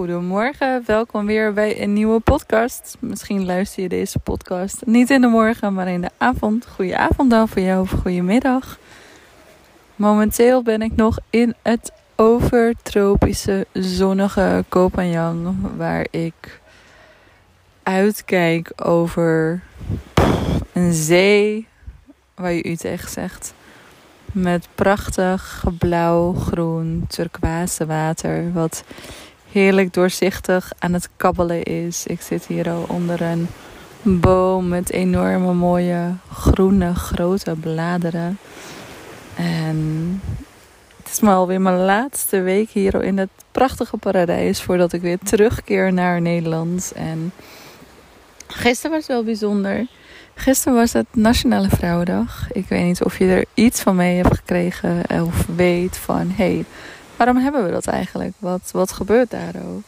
Goedemorgen, 0.00 0.82
welkom 0.86 1.26
weer 1.26 1.52
bij 1.52 1.82
een 1.82 1.92
nieuwe 1.92 2.20
podcast. 2.20 2.96
Misschien 3.00 3.44
luister 3.44 3.82
je 3.82 3.88
deze 3.88 4.18
podcast 4.18 4.86
niet 4.86 5.10
in 5.10 5.20
de 5.20 5.26
morgen, 5.26 5.74
maar 5.74 5.88
in 5.88 6.00
de 6.00 6.10
avond. 6.16 6.66
Goedenavond 6.66 7.30
dan 7.30 7.48
voor 7.48 7.62
jou 7.62 7.80
of 7.80 7.90
goedemiddag. 7.90 8.78
Momenteel 9.96 10.62
ben 10.62 10.82
ik 10.82 10.96
nog 10.96 11.18
in 11.30 11.54
het 11.62 11.92
overtropische 12.16 13.66
zonnige 13.72 14.64
Kopenhagen, 14.68 15.76
waar 15.76 16.06
ik 16.10 16.60
uitkijk 17.82 18.72
over 18.76 19.62
een 20.72 20.92
zee, 20.92 21.66
waar 22.34 22.52
je 22.52 22.70
Utrecht 22.70 23.12
zegt. 23.12 23.54
Met 24.32 24.68
prachtig 24.74 25.64
blauw, 25.78 26.32
groen, 26.32 27.04
turquoise 27.08 27.86
water. 27.86 28.52
Wat 28.52 28.84
heerlijk 29.52 29.92
doorzichtig 29.92 30.72
aan 30.78 30.92
het 30.92 31.08
kabbelen 31.16 31.62
is. 31.62 32.06
Ik 32.06 32.20
zit 32.20 32.46
hier 32.46 32.70
al 32.70 32.84
onder 32.88 33.22
een 33.22 33.48
boom 34.02 34.68
met 34.68 34.90
enorme 34.90 35.52
mooie 35.52 36.14
groene 36.32 36.94
grote 36.94 37.54
bladeren. 37.60 38.38
En 39.36 40.20
het 40.96 41.12
is 41.12 41.20
maar 41.20 41.34
alweer 41.34 41.60
mijn 41.60 41.84
laatste 41.84 42.40
week 42.40 42.70
hier 42.70 43.02
in 43.02 43.18
het 43.18 43.30
prachtige 43.52 43.96
paradijs 43.96 44.62
voordat 44.62 44.92
ik 44.92 45.00
weer 45.00 45.18
terugkeer 45.18 45.92
naar 45.92 46.20
Nederland. 46.20 46.92
En 46.94 47.32
gisteren 48.46 48.90
was 48.90 49.06
het 49.06 49.16
wel 49.16 49.24
bijzonder. 49.24 49.86
Gisteren 50.34 50.78
was 50.78 50.92
het 50.92 51.06
Nationale 51.12 51.68
Vrouwendag. 51.68 52.52
Ik 52.52 52.68
weet 52.68 52.84
niet 52.84 53.04
of 53.04 53.18
je 53.18 53.26
er 53.26 53.44
iets 53.54 53.80
van 53.80 53.96
mee 53.96 54.16
hebt 54.16 54.36
gekregen 54.36 55.02
of 55.24 55.46
weet 55.56 55.96
van 55.96 56.30
hey, 56.30 56.64
Waarom 57.20 57.38
hebben 57.38 57.64
we 57.64 57.70
dat 57.70 57.86
eigenlijk? 57.86 58.32
Wat, 58.38 58.70
wat 58.72 58.92
gebeurt 58.92 59.30
daar 59.30 59.54
ook? 59.68 59.82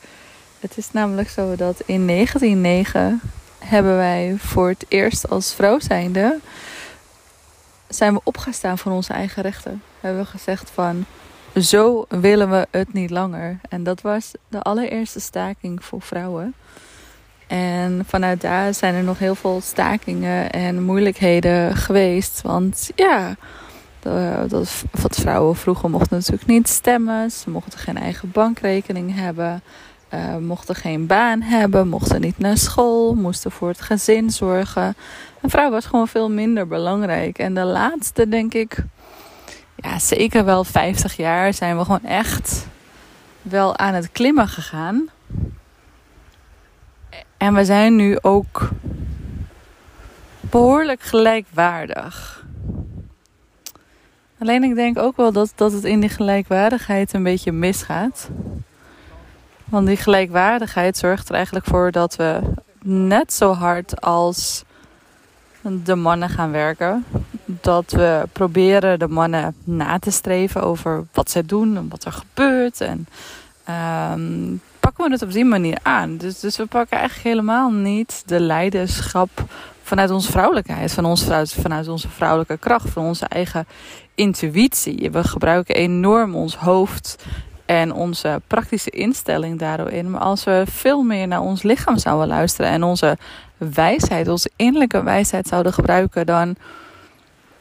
Het 0.61 0.79
is 0.79 0.93
namelijk 0.93 1.29
zo 1.29 1.57
dat 1.57 1.83
in 1.87 2.07
1909 2.07 3.21
hebben 3.59 3.97
wij 3.97 4.35
voor 4.39 4.69
het 4.69 4.85
eerst 4.89 5.31
als 5.31 5.55
vrouw 5.55 5.79
zijnde 5.79 6.39
zijn 7.89 8.15
we 8.15 8.21
opgestaan 8.25 8.79
voor 8.79 8.93
onze 8.93 9.13
eigen 9.13 9.43
rechten. 9.43 9.83
Hebben 10.01 10.23
we 10.23 10.29
gezegd 10.29 10.71
van 10.71 11.05
zo 11.57 12.05
willen 12.09 12.51
we 12.51 12.67
het 12.71 12.93
niet 12.93 13.11
langer. 13.11 13.59
En 13.69 13.83
dat 13.83 14.01
was 14.01 14.31
de 14.49 14.63
allereerste 14.63 15.21
staking 15.21 15.85
voor 15.85 16.03
vrouwen. 16.03 16.55
En 17.47 18.05
vanuit 18.07 18.41
daar 18.41 18.75
zijn 18.75 18.95
er 18.95 19.05
nog 19.05 19.19
heel 19.19 19.35
veel 19.35 19.61
stakingen 19.61 20.51
en 20.51 20.83
moeilijkheden 20.83 21.77
geweest. 21.77 22.43
Want 22.43 22.91
ja, 22.95 23.37
dat, 24.03 24.85
wat 24.91 25.17
vrouwen 25.17 25.57
vroeger 25.57 25.91
mochten 25.91 26.17
natuurlijk 26.17 26.47
niet 26.47 26.69
stemmen. 26.69 27.31
Ze 27.31 27.51
mochten 27.51 27.79
geen 27.79 27.97
eigen 27.97 28.31
bankrekening 28.31 29.15
hebben. 29.15 29.63
Uh, 30.15 30.37
mochten 30.37 30.75
geen 30.75 31.07
baan 31.07 31.41
hebben. 31.43 31.89
Mochten 31.89 32.21
niet 32.21 32.39
naar 32.39 32.57
school. 32.57 33.15
Moesten 33.15 33.51
voor 33.51 33.69
het 33.69 33.81
gezin 33.81 34.31
zorgen. 34.31 34.97
Een 35.41 35.51
vrouw 35.51 35.71
was 35.71 35.87
gewoon 35.87 36.09
veel 36.09 36.31
minder 36.31 36.67
belangrijk. 36.67 37.39
En 37.39 37.55
de 37.55 37.65
laatste, 37.65 38.29
denk 38.29 38.55
ik, 38.55 38.85
ja, 39.75 39.99
zeker 39.99 40.45
wel 40.45 40.65
50 40.65 41.17
jaar 41.17 41.55
zijn 41.55 41.79
we 41.79 41.85
gewoon 41.85 42.05
echt 42.05 42.67
wel 43.43 43.77
aan 43.77 43.95
het 43.95 44.13
klimmen 44.13 44.49
gegaan. 44.49 45.09
En 47.37 47.55
we 47.55 47.65
zijn 47.65 47.97
nu 47.97 48.19
ook 48.21 48.69
behoorlijk 50.41 51.01
gelijkwaardig. 51.01 52.42
Alleen 54.43 54.63
ik 54.63 54.75
denk 54.75 54.99
ook 54.99 55.17
wel 55.17 55.33
dat, 55.33 55.53
dat 55.55 55.73
het 55.73 55.85
in 55.85 56.01
die 56.01 56.09
gelijkwaardigheid 56.09 57.13
een 57.13 57.23
beetje 57.23 57.53
misgaat. 57.53 58.29
Want 59.65 59.87
die 59.87 59.97
gelijkwaardigheid 59.97 60.97
zorgt 60.97 61.29
er 61.29 61.35
eigenlijk 61.35 61.67
voor 61.67 61.91
dat 61.91 62.17
we 62.17 62.41
net 62.83 63.33
zo 63.33 63.53
hard 63.53 64.01
als 64.01 64.65
de 65.85 65.95
mannen 65.95 66.29
gaan 66.29 66.51
werken. 66.51 67.05
Dat 67.45 67.91
we 67.91 68.23
proberen 68.33 68.99
de 68.99 69.09
mannen 69.09 69.55
na 69.65 69.99
te 69.99 70.11
streven 70.11 70.63
over 70.63 71.05
wat 71.13 71.31
zij 71.31 71.43
doen 71.47 71.77
en 71.77 71.89
wat 71.89 72.05
er 72.05 72.13
gebeurt. 72.13 72.81
En 72.81 73.07
um, 74.13 74.61
pakken 74.81 75.05
we 75.05 75.11
het 75.11 75.23
op 75.23 75.33
die 75.33 75.45
manier 75.45 75.79
aan. 75.83 76.17
Dus, 76.17 76.41
dus 76.41 76.57
we 76.57 76.67
pakken 76.67 76.99
eigenlijk 76.99 77.29
helemaal 77.29 77.71
niet 77.71 78.23
de 78.27 78.41
leiderschap 78.41 79.31
vanuit 79.83 80.11
onze 80.11 80.31
vrouwelijkheid, 80.31 80.93
van 80.93 81.05
ons, 81.05 81.25
vanuit 81.55 81.89
onze 81.89 82.09
vrouwelijke 82.09 82.59
kracht, 82.59 82.91
van 82.91 83.05
onze 83.05 83.27
eigen 83.27 83.67
intuïtie. 84.15 85.11
We 85.11 85.25
gebruiken 85.25 85.75
enorm 85.75 86.35
ons 86.35 86.57
hoofd 86.57 87.25
en 87.67 87.93
onze 87.93 88.43
praktische 88.47 88.91
instelling 88.91 89.59
daarin. 89.59 90.11
Maar 90.11 90.21
als 90.21 90.45
we 90.45 90.65
veel 90.67 91.03
meer 91.03 91.27
naar 91.29 91.41
ons 91.41 91.63
lichaam 91.63 91.99
zouden 91.99 92.29
luisteren 92.29 92.71
en 92.71 92.83
onze 92.83 93.19
wijsheid, 93.57 94.29
onze 94.29 94.51
innerlijke 94.57 95.03
wijsheid 95.03 95.47
zouden 95.47 95.73
gebruiken, 95.73 96.27
dan 96.27 96.57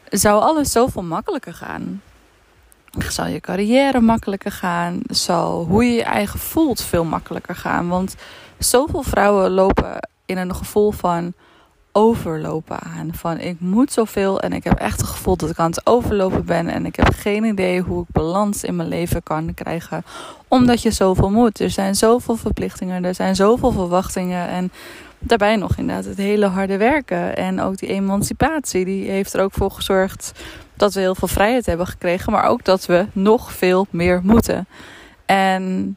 zou 0.08 0.42
alles 0.42 0.72
zoveel 0.72 1.02
makkelijker 1.02 1.54
gaan. 1.54 2.02
Zal 3.08 3.26
je 3.26 3.40
carrière 3.40 4.00
makkelijker 4.00 4.52
gaan? 4.52 5.00
Zal 5.06 5.64
hoe 5.64 5.84
je 5.84 5.92
je 5.92 6.04
eigen 6.04 6.38
voelt 6.38 6.82
veel 6.82 7.04
makkelijker 7.04 7.56
gaan? 7.56 7.88
Want 7.88 8.14
zoveel 8.58 9.02
vrouwen 9.02 9.50
lopen 9.50 10.08
in 10.26 10.38
een 10.38 10.54
gevoel 10.54 10.90
van 10.90 11.32
overlopen 11.92 12.80
aan. 12.80 13.10
Van 13.14 13.38
ik 13.38 13.60
moet 13.60 13.92
zoveel 13.92 14.40
en 14.40 14.52
ik 14.52 14.64
heb 14.64 14.78
echt 14.78 15.00
het 15.00 15.10
gevoel 15.10 15.36
dat 15.36 15.50
ik 15.50 15.58
aan 15.58 15.70
het 15.70 15.86
overlopen 15.86 16.44
ben. 16.44 16.68
En 16.68 16.86
ik 16.86 16.96
heb 16.96 17.14
geen 17.14 17.44
idee 17.44 17.80
hoe 17.80 18.02
ik 18.02 18.08
balans 18.12 18.64
in 18.64 18.76
mijn 18.76 18.88
leven 18.88 19.22
kan 19.22 19.54
krijgen. 19.54 20.04
Omdat 20.48 20.82
je 20.82 20.90
zoveel 20.90 21.30
moet. 21.30 21.60
Er 21.60 21.70
zijn 21.70 21.94
zoveel 21.94 22.36
verplichtingen, 22.36 23.04
er 23.04 23.14
zijn 23.14 23.36
zoveel 23.36 23.72
verwachtingen. 23.72 24.48
En 24.48 24.72
daarbij 25.18 25.56
nog 25.56 25.76
inderdaad 25.76 26.04
het 26.04 26.16
hele 26.16 26.46
harde 26.46 26.76
werken. 26.76 27.36
En 27.36 27.60
ook 27.60 27.78
die 27.78 27.88
emancipatie, 27.88 28.84
die 28.84 29.10
heeft 29.10 29.34
er 29.34 29.42
ook 29.42 29.52
voor 29.52 29.70
gezorgd 29.70 30.32
dat 30.74 30.94
we 30.94 31.00
heel 31.00 31.14
veel 31.14 31.28
vrijheid 31.28 31.66
hebben 31.66 31.86
gekregen. 31.86 32.32
Maar 32.32 32.44
ook 32.44 32.64
dat 32.64 32.86
we 32.86 33.06
nog 33.12 33.52
veel 33.52 33.86
meer 33.90 34.20
moeten. 34.22 34.66
En 35.26 35.96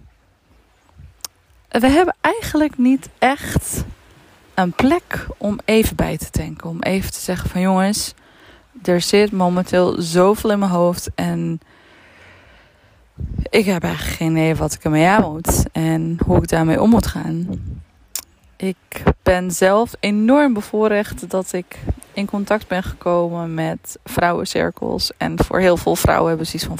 we 1.69 1.87
hebben 1.87 2.15
eigenlijk 2.21 2.77
niet 2.77 3.09
echt 3.19 3.83
een 4.55 4.71
plek 4.71 5.27
om 5.37 5.59
even 5.65 5.95
bij 5.95 6.17
te 6.17 6.27
denken. 6.31 6.69
Om 6.69 6.81
even 6.81 7.11
te 7.11 7.19
zeggen 7.19 7.49
van 7.49 7.61
jongens, 7.61 8.13
er 8.83 9.01
zit 9.01 9.31
momenteel 9.31 10.01
zoveel 10.01 10.51
in 10.51 10.59
mijn 10.59 10.71
hoofd 10.71 11.09
en 11.15 11.59
ik 13.49 13.65
heb 13.65 13.83
eigenlijk 13.83 14.15
geen 14.15 14.31
idee 14.31 14.55
wat 14.55 14.73
ik 14.73 14.83
ermee 14.83 15.07
aan 15.07 15.31
moet 15.31 15.65
en 15.71 16.17
hoe 16.25 16.37
ik 16.37 16.47
daarmee 16.47 16.81
om 16.81 16.89
moet 16.89 17.07
gaan. 17.07 17.47
Ik 18.57 19.03
ben 19.23 19.51
zelf 19.51 19.93
enorm 19.99 20.53
bevoorrecht 20.53 21.29
dat 21.29 21.53
ik 21.53 21.79
in 22.13 22.25
contact 22.25 22.67
ben 22.67 22.83
gekomen 22.83 23.53
met 23.53 23.99
vrouwencirkels. 24.03 25.11
En 25.17 25.43
voor 25.43 25.59
heel 25.59 25.77
veel 25.77 25.95
vrouwen 25.95 26.27
hebben 26.27 26.47
ze 26.47 26.55
iets 26.55 26.65
van 26.65 26.77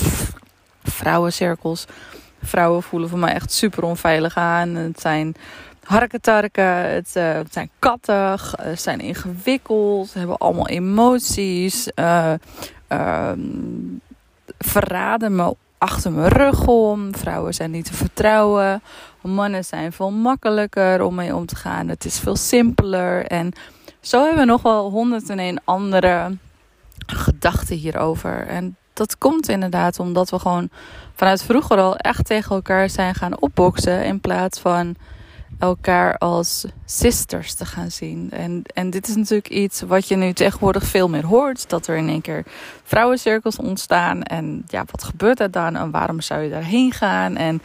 vrouwencirkels. 0.84 1.86
Vrouwen 2.44 2.84
voelen 2.84 3.10
voor 3.10 3.20
mij 3.20 3.34
echt 3.34 3.52
super 3.52 3.84
onveilig 3.84 4.36
aan. 4.38 4.70
Het 4.70 5.02
zijn 5.02 5.36
harketarken, 5.86 6.92
het, 6.94 7.14
uh, 7.18 7.34
het 7.34 7.54
zijn 7.54 7.70
kattig, 7.80 8.54
het 8.62 8.82
zijn 8.82 9.00
ingewikkeld, 9.00 10.08
ze 10.08 10.18
hebben 10.18 10.38
allemaal 10.38 10.68
emoties, 10.68 11.90
uh, 11.96 12.34
verraden 14.58 15.36
me 15.36 15.56
achter 15.78 16.12
mijn 16.12 16.28
rug 16.28 16.68
om. 16.68 17.16
Vrouwen 17.16 17.54
zijn 17.54 17.72
niet 17.72 17.86
te 17.86 17.94
vertrouwen. 17.94 18.82
Mannen 19.22 19.66
zijn 19.66 19.92
veel 19.92 20.12
makkelijker 20.12 21.02
om 21.02 21.16
mee 21.16 21.36
om 21.36 21.46
te 21.46 21.56
gaan. 21.56 21.88
Het 21.88 22.06
is 22.06 22.20
veel 22.20 22.36
simpeler. 22.36 23.26
En 23.26 23.54
zo 24.00 24.22
hebben 24.22 24.40
we 24.40 24.46
nog 24.46 24.62
wel 24.62 24.90
101 24.90 25.62
andere 25.64 26.38
gedachten 27.06 27.76
hierover. 27.76 28.48
En 28.48 28.76
dat 28.94 29.18
komt 29.18 29.50
inderdaad 29.50 30.00
omdat 30.00 30.30
we 30.30 30.40
gewoon 30.40 30.70
vanuit 31.16 31.44
vroeger 31.44 31.78
al 31.78 31.98
echt 31.98 32.26
tegen 32.26 32.56
elkaar 32.56 32.90
zijn 32.90 33.16
gaan 33.16 33.42
opboksen. 33.42 34.06
In 34.06 34.20
plaats 34.20 34.60
van 34.60 34.96
elkaar 35.60 36.18
als 36.18 36.66
sisters 36.86 37.54
te 37.54 37.66
gaan 37.66 37.92
zien. 37.92 38.32
En, 38.32 38.62
en 38.74 38.90
dit 38.90 39.08
is 39.08 39.16
natuurlijk 39.16 39.50
iets 39.50 39.82
wat 39.82 40.08
je 40.08 40.16
nu 40.16 40.34
tegenwoordig 40.34 40.84
veel 40.84 41.10
meer 41.10 41.26
hoort. 41.26 41.70
Dat 41.70 41.88
er 41.88 41.98
in 41.98 42.10
één 42.10 42.22
keer 42.22 42.44
vrouwencirkels 42.84 43.58
ontstaan. 43.58 44.24
En 44.24 44.64
ja, 44.68 44.84
wat 44.92 45.04
gebeurt 45.04 45.40
er 45.40 45.52
dan? 45.52 45.76
En 45.76 45.92
waarom 45.92 46.22
zou 46.22 46.42
je 46.42 46.50
daarheen 46.50 46.92
gaan? 46.92 47.36
En 47.36 47.62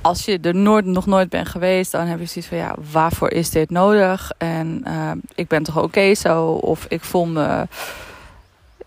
als 0.00 0.24
je 0.24 0.38
er 0.38 0.54
nooit, 0.54 0.84
nog 0.84 1.06
nooit 1.06 1.28
bent 1.28 1.48
geweest, 1.48 1.92
dan 1.92 2.06
heb 2.06 2.18
je 2.18 2.26
zoiets 2.26 2.50
van 2.50 2.58
ja, 2.58 2.74
waarvoor 2.92 3.30
is 3.30 3.50
dit 3.50 3.70
nodig? 3.70 4.32
En 4.38 4.84
uh, 4.86 5.10
ik 5.34 5.48
ben 5.48 5.62
toch 5.62 5.82
oké 5.82 6.14
zo? 6.14 6.46
Of 6.50 6.86
ik 6.88 7.04
voel 7.04 7.26
me 7.26 7.66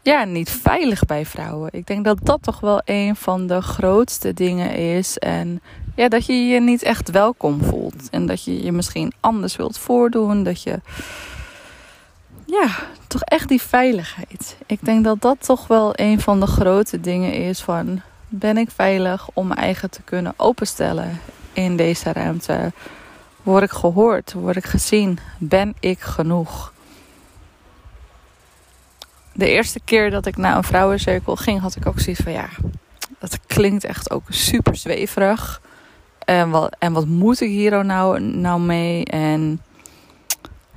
ja, 0.01 0.23
niet 0.23 0.49
veilig 0.49 1.05
bij 1.05 1.25
vrouwen. 1.25 1.69
Ik 1.71 1.87
denk 1.87 2.05
dat 2.05 2.17
dat 2.23 2.43
toch 2.43 2.59
wel 2.59 2.81
een 2.85 3.15
van 3.15 3.47
de 3.47 3.61
grootste 3.61 4.33
dingen 4.33 4.75
is. 4.75 5.17
En 5.17 5.61
ja, 5.99 6.07
dat 6.07 6.25
je 6.25 6.47
je 6.47 6.61
niet 6.61 6.83
echt 6.83 7.11
welkom 7.11 7.63
voelt. 7.63 8.09
En 8.09 8.25
dat 8.25 8.43
je 8.43 8.63
je 8.63 8.71
misschien 8.71 9.13
anders 9.19 9.55
wilt 9.55 9.77
voordoen. 9.77 10.43
Dat 10.43 10.63
je. 10.63 10.79
Ja, 12.45 12.67
toch 13.07 13.21
echt 13.21 13.47
die 13.47 13.61
veiligheid. 13.61 14.57
Ik 14.65 14.85
denk 14.85 15.03
dat 15.03 15.21
dat 15.21 15.45
toch 15.45 15.67
wel 15.67 15.91
een 15.95 16.21
van 16.21 16.39
de 16.39 16.45
grote 16.45 17.01
dingen 17.01 17.33
is 17.33 17.61
van 17.61 18.01
ben 18.27 18.57
ik 18.57 18.71
veilig 18.71 19.29
om 19.33 19.47
mijn 19.47 19.59
eigen 19.59 19.89
te 19.89 20.01
kunnen 20.01 20.33
openstellen 20.37 21.19
in 21.53 21.77
deze 21.77 22.13
ruimte? 22.13 22.71
Word 23.43 23.63
ik 23.63 23.71
gehoord? 23.71 24.33
Word 24.33 24.55
ik 24.55 24.65
gezien? 24.65 25.19
Ben 25.37 25.75
ik 25.79 25.99
genoeg? 25.99 26.73
De 29.33 29.49
eerste 29.49 29.79
keer 29.85 30.11
dat 30.11 30.25
ik 30.25 30.37
naar 30.37 30.57
een 30.57 30.63
vrouwencirkel 30.63 31.35
ging, 31.35 31.59
had 31.61 31.75
ik 31.75 31.85
ook 31.85 31.99
zoiets 31.99 32.21
van 32.23 32.31
ja, 32.31 32.49
dat 33.19 33.39
klinkt 33.47 33.83
echt 33.83 34.11
ook 34.11 34.23
super 34.29 34.75
zweverig. 34.75 35.61
En 36.29 36.49
wat, 36.49 36.75
en 36.79 36.93
wat 36.93 37.05
moet 37.05 37.41
ik 37.41 37.49
hier 37.49 37.85
nou, 37.85 38.19
nou 38.21 38.61
mee? 38.61 39.05
En 39.05 39.61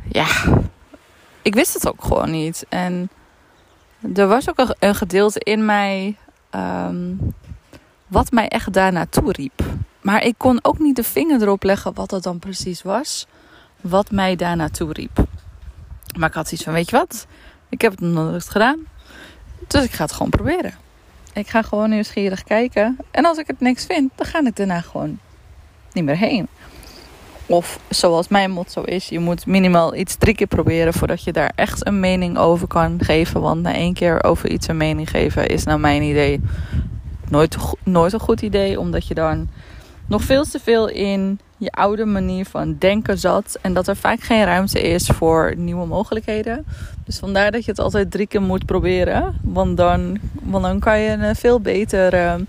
ja, 0.08 0.26
ik 1.42 1.54
wist 1.54 1.74
het 1.74 1.88
ook 1.88 2.04
gewoon 2.04 2.30
niet. 2.30 2.66
En 2.68 3.10
er 4.14 4.26
was 4.26 4.48
ook 4.48 4.74
een 4.78 4.94
gedeelte 4.94 5.40
in 5.40 5.64
mij 5.64 6.16
um, 6.54 7.34
wat 8.06 8.30
mij 8.30 8.48
echt 8.48 8.72
daar 8.72 8.92
naartoe 8.92 9.32
riep. 9.32 9.62
Maar 10.00 10.24
ik 10.24 10.34
kon 10.36 10.58
ook 10.62 10.78
niet 10.78 10.96
de 10.96 11.04
vinger 11.04 11.42
erop 11.42 11.62
leggen 11.62 11.94
wat 11.94 12.10
dat 12.10 12.22
dan 12.22 12.38
precies 12.38 12.82
was. 12.82 13.26
Wat 13.80 14.10
mij 14.10 14.36
daar 14.36 14.56
naartoe 14.56 14.92
riep. 14.92 15.24
Maar 16.18 16.28
ik 16.28 16.34
had 16.34 16.52
iets 16.52 16.62
van, 16.62 16.72
weet 16.72 16.90
je 16.90 16.96
wat? 16.96 17.26
Ik 17.68 17.80
heb 17.80 17.90
het 17.90 18.00
nog 18.00 18.30
nooit 18.30 18.48
gedaan. 18.48 18.86
Dus 19.66 19.84
ik 19.84 19.92
ga 19.92 20.02
het 20.02 20.12
gewoon 20.12 20.30
proberen. 20.30 20.74
Ik 21.32 21.48
ga 21.48 21.62
gewoon 21.62 21.90
nieuwsgierig 21.90 22.44
kijken. 22.44 22.98
En 23.10 23.24
als 23.24 23.38
ik 23.38 23.46
het 23.46 23.60
niks 23.60 23.86
vind, 23.86 24.10
dan 24.14 24.26
ga 24.26 24.44
ik 24.44 24.56
daarna 24.56 24.80
gewoon 24.80 25.18
niet 25.94 26.04
meer 26.04 26.16
heen. 26.16 26.48
Of 27.46 27.78
zoals 27.88 28.28
mijn 28.28 28.50
motto 28.50 28.82
is, 28.82 29.08
je 29.08 29.18
moet 29.18 29.46
minimaal 29.46 29.94
iets 29.94 30.14
drie 30.14 30.34
keer 30.34 30.46
proberen 30.46 30.92
voordat 30.92 31.24
je 31.24 31.32
daar 31.32 31.52
echt 31.54 31.86
een 31.86 32.00
mening 32.00 32.38
over 32.38 32.66
kan 32.66 32.98
geven. 33.02 33.40
Want 33.40 33.62
na 33.62 33.74
één 33.74 33.94
keer 33.94 34.24
over 34.24 34.50
iets 34.50 34.68
een 34.68 34.76
mening 34.76 35.10
geven 35.10 35.46
is 35.46 35.64
nou 35.64 35.78
mijn 35.78 36.02
idee 36.02 36.40
nooit, 37.28 37.56
nooit 37.82 38.12
een 38.12 38.20
goed 38.20 38.42
idee, 38.42 38.80
omdat 38.80 39.06
je 39.06 39.14
dan 39.14 39.48
nog 40.06 40.22
veel 40.22 40.44
te 40.44 40.58
veel 40.58 40.88
in 40.88 41.40
je 41.56 41.70
oude 41.70 42.04
manier 42.04 42.44
van 42.44 42.76
denken 42.78 43.18
zat. 43.18 43.58
En 43.60 43.74
dat 43.74 43.88
er 43.88 43.96
vaak 43.96 44.20
geen 44.20 44.44
ruimte 44.44 44.80
is 44.80 45.06
voor 45.06 45.52
nieuwe 45.56 45.86
mogelijkheden. 45.86 46.66
Dus 47.04 47.18
vandaar 47.18 47.50
dat 47.50 47.64
je 47.64 47.70
het 47.70 47.80
altijd 47.80 48.10
drie 48.10 48.26
keer 48.26 48.42
moet 48.42 48.66
proberen. 48.66 49.34
Want 49.42 49.76
dan, 49.76 50.18
want 50.42 50.64
dan 50.64 50.78
kan 50.78 51.00
je 51.00 51.10
een 51.10 51.36
veel 51.36 51.60
betere 51.60 52.44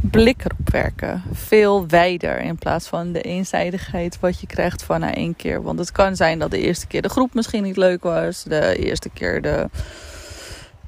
blik 0.00 0.44
erop 0.44 0.70
werken. 0.70 1.22
Veel 1.32 1.86
wijder 1.86 2.40
in 2.40 2.56
plaats 2.56 2.86
van 2.86 3.12
de 3.12 3.20
eenzijdigheid 3.20 4.20
wat 4.20 4.40
je 4.40 4.46
krijgt 4.46 4.82
van 4.82 5.00
na 5.00 5.14
één 5.14 5.36
keer. 5.36 5.62
Want 5.62 5.78
het 5.78 5.92
kan 5.92 6.16
zijn 6.16 6.38
dat 6.38 6.50
de 6.50 6.60
eerste 6.60 6.86
keer 6.86 7.02
de 7.02 7.08
groep 7.08 7.34
misschien 7.34 7.62
niet 7.62 7.76
leuk 7.76 8.02
was. 8.02 8.42
De 8.42 8.76
eerste 8.76 9.08
keer 9.08 9.42
de 9.42 9.68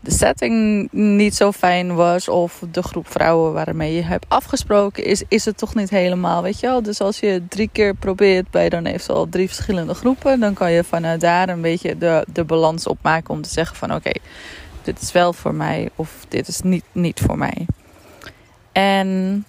de 0.01 0.11
setting 0.11 0.89
niet 0.93 1.35
zo 1.35 1.53
fijn 1.53 1.95
was 1.95 2.29
of 2.29 2.63
de 2.71 2.83
groep 2.83 3.11
vrouwen 3.11 3.53
waarmee 3.53 3.95
je 3.95 4.03
hebt 4.03 4.25
afgesproken 4.29 5.05
is, 5.05 5.23
is 5.29 5.45
het 5.45 5.57
toch 5.57 5.75
niet 5.75 5.91
helemaal, 5.91 6.43
weet 6.43 6.61
je 6.61 6.67
wel. 6.67 6.83
Dus 6.83 7.01
als 7.01 7.21
je 7.21 7.43
drie 7.49 7.69
keer 7.73 7.95
probeert 7.95 8.51
bij 8.51 8.69
dan 8.69 8.99
al 9.07 9.29
drie 9.29 9.47
verschillende 9.47 9.95
groepen, 9.95 10.41
dan 10.41 10.55
kan 10.55 10.73
je 10.73 10.85
vanuit 10.85 11.21
daar 11.21 11.49
een 11.49 11.61
beetje 11.61 11.99
de, 11.99 12.27
de 12.33 12.45
balans 12.45 12.87
opmaken 12.87 13.35
om 13.35 13.43
te 13.43 13.49
zeggen 13.49 13.77
van 13.77 13.95
oké, 13.95 14.13
dit 14.83 15.01
is 15.01 15.13
wel 15.13 15.33
voor 15.33 15.55
mij 15.55 15.89
of 15.95 16.27
dit 16.29 16.49
is 16.49 16.61
niet, 16.61 16.85
niet 16.93 17.21
voor 17.21 17.39
mij. 17.39 17.67
En 18.81 19.45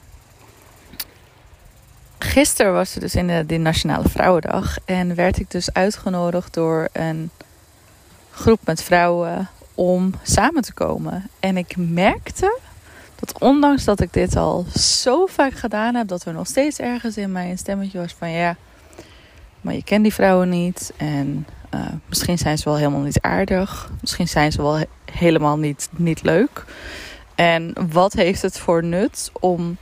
gisteren 2.19 2.73
was 2.73 2.95
er 2.95 3.01
dus 3.01 3.15
in 3.15 3.27
de, 3.27 3.45
de 3.45 3.57
Nationale 3.57 4.09
Vrouwendag 4.09 4.77
en 4.85 5.15
werd 5.15 5.39
ik 5.39 5.51
dus 5.51 5.73
uitgenodigd 5.73 6.53
door 6.53 6.89
een 6.91 7.29
groep 8.31 8.59
met 8.63 8.83
vrouwen 8.83 9.49
om 9.75 10.13
samen 10.23 10.61
te 10.61 10.73
komen. 10.73 11.29
En 11.39 11.57
ik 11.57 11.75
merkte 11.77 12.59
dat 13.15 13.39
ondanks 13.39 13.83
dat 13.83 14.01
ik 14.01 14.13
dit 14.13 14.35
al 14.35 14.65
zo 14.75 15.25
vaak 15.25 15.53
gedaan 15.53 15.95
heb, 15.95 16.07
dat 16.07 16.25
er 16.25 16.33
nog 16.33 16.47
steeds 16.47 16.79
ergens 16.79 17.17
in 17.17 17.31
mij 17.31 17.49
een 17.49 17.57
stemmetje 17.57 17.99
was 17.99 18.15
van 18.17 18.31
ja, 18.31 18.55
maar 19.61 19.73
je 19.73 19.83
kent 19.83 20.03
die 20.03 20.13
vrouwen 20.13 20.49
niet. 20.49 20.93
En 20.97 21.45
uh, 21.73 21.81
misschien 22.05 22.37
zijn 22.37 22.57
ze 22.57 22.63
wel 22.63 22.77
helemaal 22.77 23.01
niet 23.01 23.21
aardig. 23.21 23.91
Misschien 24.01 24.27
zijn 24.27 24.51
ze 24.51 24.61
wel 24.61 24.85
helemaal 25.11 25.57
niet, 25.57 25.89
niet 25.91 26.23
leuk. 26.23 26.65
En 27.41 27.73
wat 27.91 28.13
heeft 28.13 28.41
het 28.41 28.59
voor 28.59 28.83
nut 28.83 29.31
om 29.39 29.77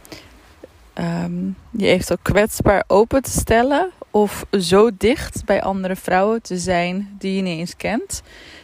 um, 0.96 1.56
je 1.72 1.88
eventueel 1.88 2.20
kwetsbaar 2.22 2.84
open 2.88 3.22
te 3.22 3.32
stellen? 3.32 3.92
Of 4.12 4.46
zo 4.52 4.90
dicht 4.98 5.46
bij 5.46 5.62
andere 5.62 5.96
vrouwen 5.96 6.42
te 6.42 6.58
zijn 6.58 7.16
die 7.18 7.36
je 7.36 7.42
niet 7.42 7.58
eens 7.58 7.76
kent 7.76 8.22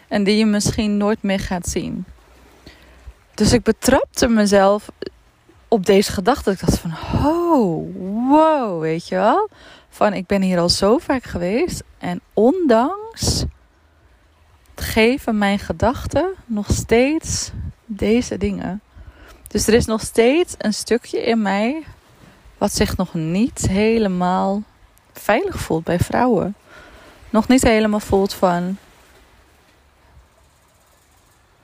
en 0.08 0.24
die 0.24 0.38
je 0.38 0.46
misschien 0.46 0.98
nooit 0.98 1.24
meer 1.24 1.40
gaat 1.40 1.68
zien. 1.68 2.06
Dus 3.34 3.54
ik 3.54 3.64
betrapte 3.64 4.28
mezelf 4.28 4.90
op 5.68 5.86
deze 5.86 6.12
gedachte. 6.12 6.52
Ik 6.52 6.60
dacht 6.60 6.80
van, 6.80 6.94
oh, 7.24 7.96
wow, 8.30 8.82
weet 8.82 9.08
je 9.08 9.16
wel. 9.16 9.50
Van, 9.90 10.14
ik 10.14 10.26
ben 10.26 10.42
hier 10.42 10.60
al 10.60 10.70
zo 10.70 10.98
vaak 10.98 11.24
geweest. 11.24 11.84
En 11.98 12.22
ondanks 12.34 13.46
geven 14.76 15.38
mijn 15.38 15.60
gedachten 15.60 16.34
nog 16.46 16.68
steeds 16.72 17.52
deze 17.86 18.38
dingen. 18.38 18.82
Dus 19.56 19.68
er 19.68 19.74
is 19.74 19.86
nog 19.86 20.02
steeds 20.02 20.56
een 20.58 20.74
stukje 20.74 21.24
in 21.24 21.42
mij 21.42 21.84
wat 22.58 22.74
zich 22.74 22.98
nog 22.98 23.14
niet 23.14 23.68
helemaal 23.68 24.64
veilig 25.14 25.60
voelt 25.60 25.84
bij 25.84 26.00
vrouwen. 26.00 26.56
Nog 27.30 27.48
niet 27.48 27.62
helemaal 27.62 28.00
voelt 28.00 28.34
van 28.34 28.78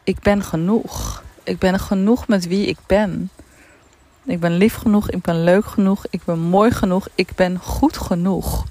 ik 0.03 0.19
ben 0.19 0.43
genoeg. 0.43 1.23
Ik 1.43 1.59
ben 1.59 1.79
genoeg 1.79 2.27
met 2.27 2.47
wie 2.47 2.65
ik 2.65 2.77
ben. 2.85 3.29
Ik 4.23 4.39
ben 4.39 4.57
lief 4.57 4.75
genoeg, 4.75 5.09
ik 5.09 5.21
ben 5.21 5.43
leuk 5.43 5.65
genoeg, 5.65 6.05
ik 6.09 6.23
ben 6.23 6.39
mooi 6.39 6.71
genoeg, 6.71 7.07
ik 7.15 7.35
ben 7.35 7.59
goed 7.59 7.97
genoeg. 7.97 8.65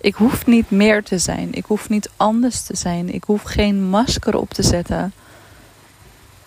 Ik 0.00 0.14
hoef 0.14 0.46
niet 0.46 0.70
meer 0.70 1.02
te 1.02 1.18
zijn, 1.18 1.52
ik 1.52 1.64
hoef 1.64 1.88
niet 1.88 2.10
anders 2.16 2.62
te 2.62 2.76
zijn, 2.76 3.14
ik 3.14 3.24
hoef 3.24 3.42
geen 3.42 3.88
masker 3.88 4.36
op 4.36 4.50
te 4.50 4.62
zetten. 4.62 5.12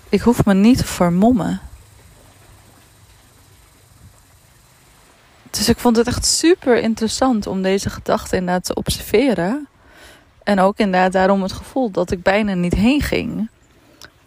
Ik 0.09 0.21
hoef 0.21 0.45
me 0.45 0.53
niet 0.53 0.77
te 0.77 0.85
vermommen. 0.85 1.61
Dus 5.49 5.69
ik 5.69 5.77
vond 5.77 5.95
het 5.95 6.07
echt 6.07 6.25
super 6.25 6.77
interessant 6.77 7.47
om 7.47 7.61
deze 7.61 7.89
gedachte 7.89 8.35
inderdaad 8.35 8.63
te 8.63 8.73
observeren. 8.73 9.67
En 10.43 10.59
ook 10.59 10.77
inderdaad 10.77 11.11
daarom 11.11 11.41
het 11.41 11.51
gevoel 11.51 11.91
dat 11.91 12.11
ik 12.11 12.23
bijna 12.23 12.53
niet 12.53 12.73
heen 12.73 13.01
ging. 13.01 13.49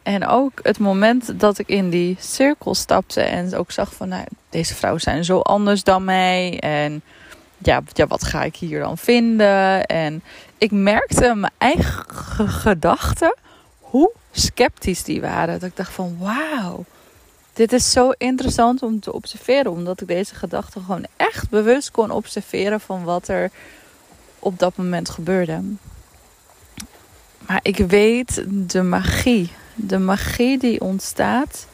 En 0.03 0.27
ook 0.27 0.61
het 0.63 0.79
moment 0.79 1.41
dat 1.41 1.59
ik 1.59 1.69
in 1.69 1.91
die 1.91 2.17
cirkel 2.21 2.75
stapte 2.75 3.21
en 3.21 3.55
ook 3.55 3.71
zag 3.71 3.95
van, 3.95 4.09
nou, 4.09 4.25
deze 4.49 4.75
vrouwen 4.75 5.03
zijn 5.03 5.25
zo 5.25 5.39
anders 5.39 5.85
dan 5.85 6.05
mij. 6.05 6.59
En 6.61 7.03
ja, 7.59 7.83
ja, 7.93 8.07
wat 8.07 8.25
ga 8.25 8.43
ik 8.43 8.57
hier 8.57 8.81
dan 8.81 8.99
vinden? 8.99 9.87
En 9.87 10.23
ik 10.59 10.71
merkte 10.71 11.35
mijn 11.35 11.53
eigen 11.59 12.05
gedachten, 12.49 13.37
hoe 13.81 14.13
sceptisch 14.33 15.05
die 15.05 15.21
waren. 15.21 15.61
Dat 15.61 15.69
ik 15.69 15.77
dacht 15.77 15.93
van, 15.93 16.17
wauw, 16.19 16.85
dit 17.53 17.73
is 17.73 17.91
zo 17.91 18.11
interessant 18.11 18.83
om 18.83 19.01
te 19.01 19.13
observeren. 19.13 19.73
Omdat 19.73 20.01
ik 20.01 20.09
deze 20.09 20.35
gedachten 20.35 20.83
gewoon 20.83 21.07
echt 21.17 21.51
bewust 21.51 21.91
kon 21.91 22.11
observeren 22.11 22.81
van 22.81 23.05
wat 23.05 23.29
er 23.29 23.51
op 24.39 24.59
dat 24.59 24.77
moment 24.77 25.11
gebeurde. 25.11 25.61
Maar 27.47 27.61
ik 27.63 27.77
weet 27.77 28.45
de 28.49 28.83
magie 28.83 29.51
de 29.75 29.99
magie 29.99 30.59
die 30.59 30.81
ontstaat 30.81 31.67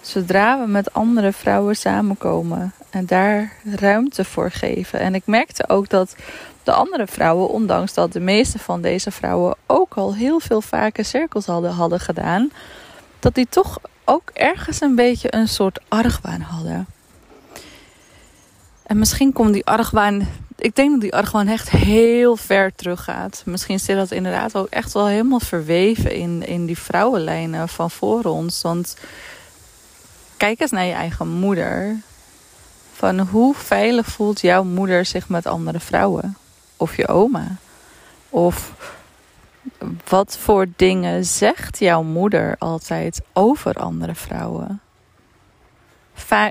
zodra 0.00 0.60
we 0.60 0.66
met 0.66 0.92
andere 0.92 1.32
vrouwen 1.32 1.76
samenkomen 1.76 2.72
en 2.90 3.06
daar 3.06 3.52
ruimte 3.64 4.24
voor 4.24 4.50
geven. 4.50 5.00
En 5.00 5.14
ik 5.14 5.22
merkte 5.26 5.68
ook 5.68 5.88
dat 5.88 6.16
de 6.62 6.72
andere 6.72 7.06
vrouwen, 7.06 7.48
ondanks 7.48 7.94
dat 7.94 8.12
de 8.12 8.20
meeste 8.20 8.58
van 8.58 8.80
deze 8.80 9.10
vrouwen 9.10 9.54
ook 9.66 9.94
al 9.94 10.14
heel 10.14 10.40
veel 10.40 10.60
vaker 10.60 11.04
cirkels 11.04 11.46
hadden, 11.46 11.70
hadden 11.70 12.00
gedaan, 12.00 12.50
dat 13.18 13.34
die 13.34 13.46
toch 13.48 13.78
ook 14.04 14.30
ergens 14.32 14.80
een 14.80 14.94
beetje 14.94 15.34
een 15.34 15.48
soort 15.48 15.80
argwaan 15.88 16.40
hadden. 16.40 16.86
En 18.82 18.98
misschien 18.98 19.32
komt 19.32 19.52
die 19.52 19.66
argwaan 19.66 20.26
ik 20.62 20.76
denk 20.76 20.90
dat 20.90 21.00
die 21.00 21.14
argwaan 21.14 21.48
echt 21.48 21.70
heel 21.70 22.36
ver 22.36 22.74
teruggaat. 22.74 23.42
Misschien 23.46 23.80
zit 23.80 23.96
dat 23.96 24.10
inderdaad 24.10 24.56
ook 24.56 24.68
echt 24.68 24.92
wel 24.92 25.06
helemaal 25.06 25.40
verweven 25.40 26.14
in, 26.14 26.46
in 26.46 26.66
die 26.66 26.78
vrouwenlijnen 26.78 27.68
van 27.68 27.90
voor 27.90 28.24
ons. 28.24 28.62
Want 28.62 28.96
kijk 30.36 30.60
eens 30.60 30.70
naar 30.70 30.84
je 30.84 30.92
eigen 30.92 31.28
moeder. 31.28 31.96
Van 32.92 33.18
hoe 33.18 33.54
veilig 33.54 34.06
voelt 34.06 34.40
jouw 34.40 34.64
moeder 34.64 35.04
zich 35.04 35.28
met 35.28 35.46
andere 35.46 35.80
vrouwen? 35.80 36.36
Of 36.76 36.96
je 36.96 37.08
oma? 37.08 37.56
Of 38.30 38.72
wat 40.04 40.38
voor 40.38 40.66
dingen 40.76 41.24
zegt 41.24 41.78
jouw 41.78 42.02
moeder 42.02 42.56
altijd 42.58 43.20
over 43.32 43.74
andere 43.74 44.14
vrouwen? 44.14 44.80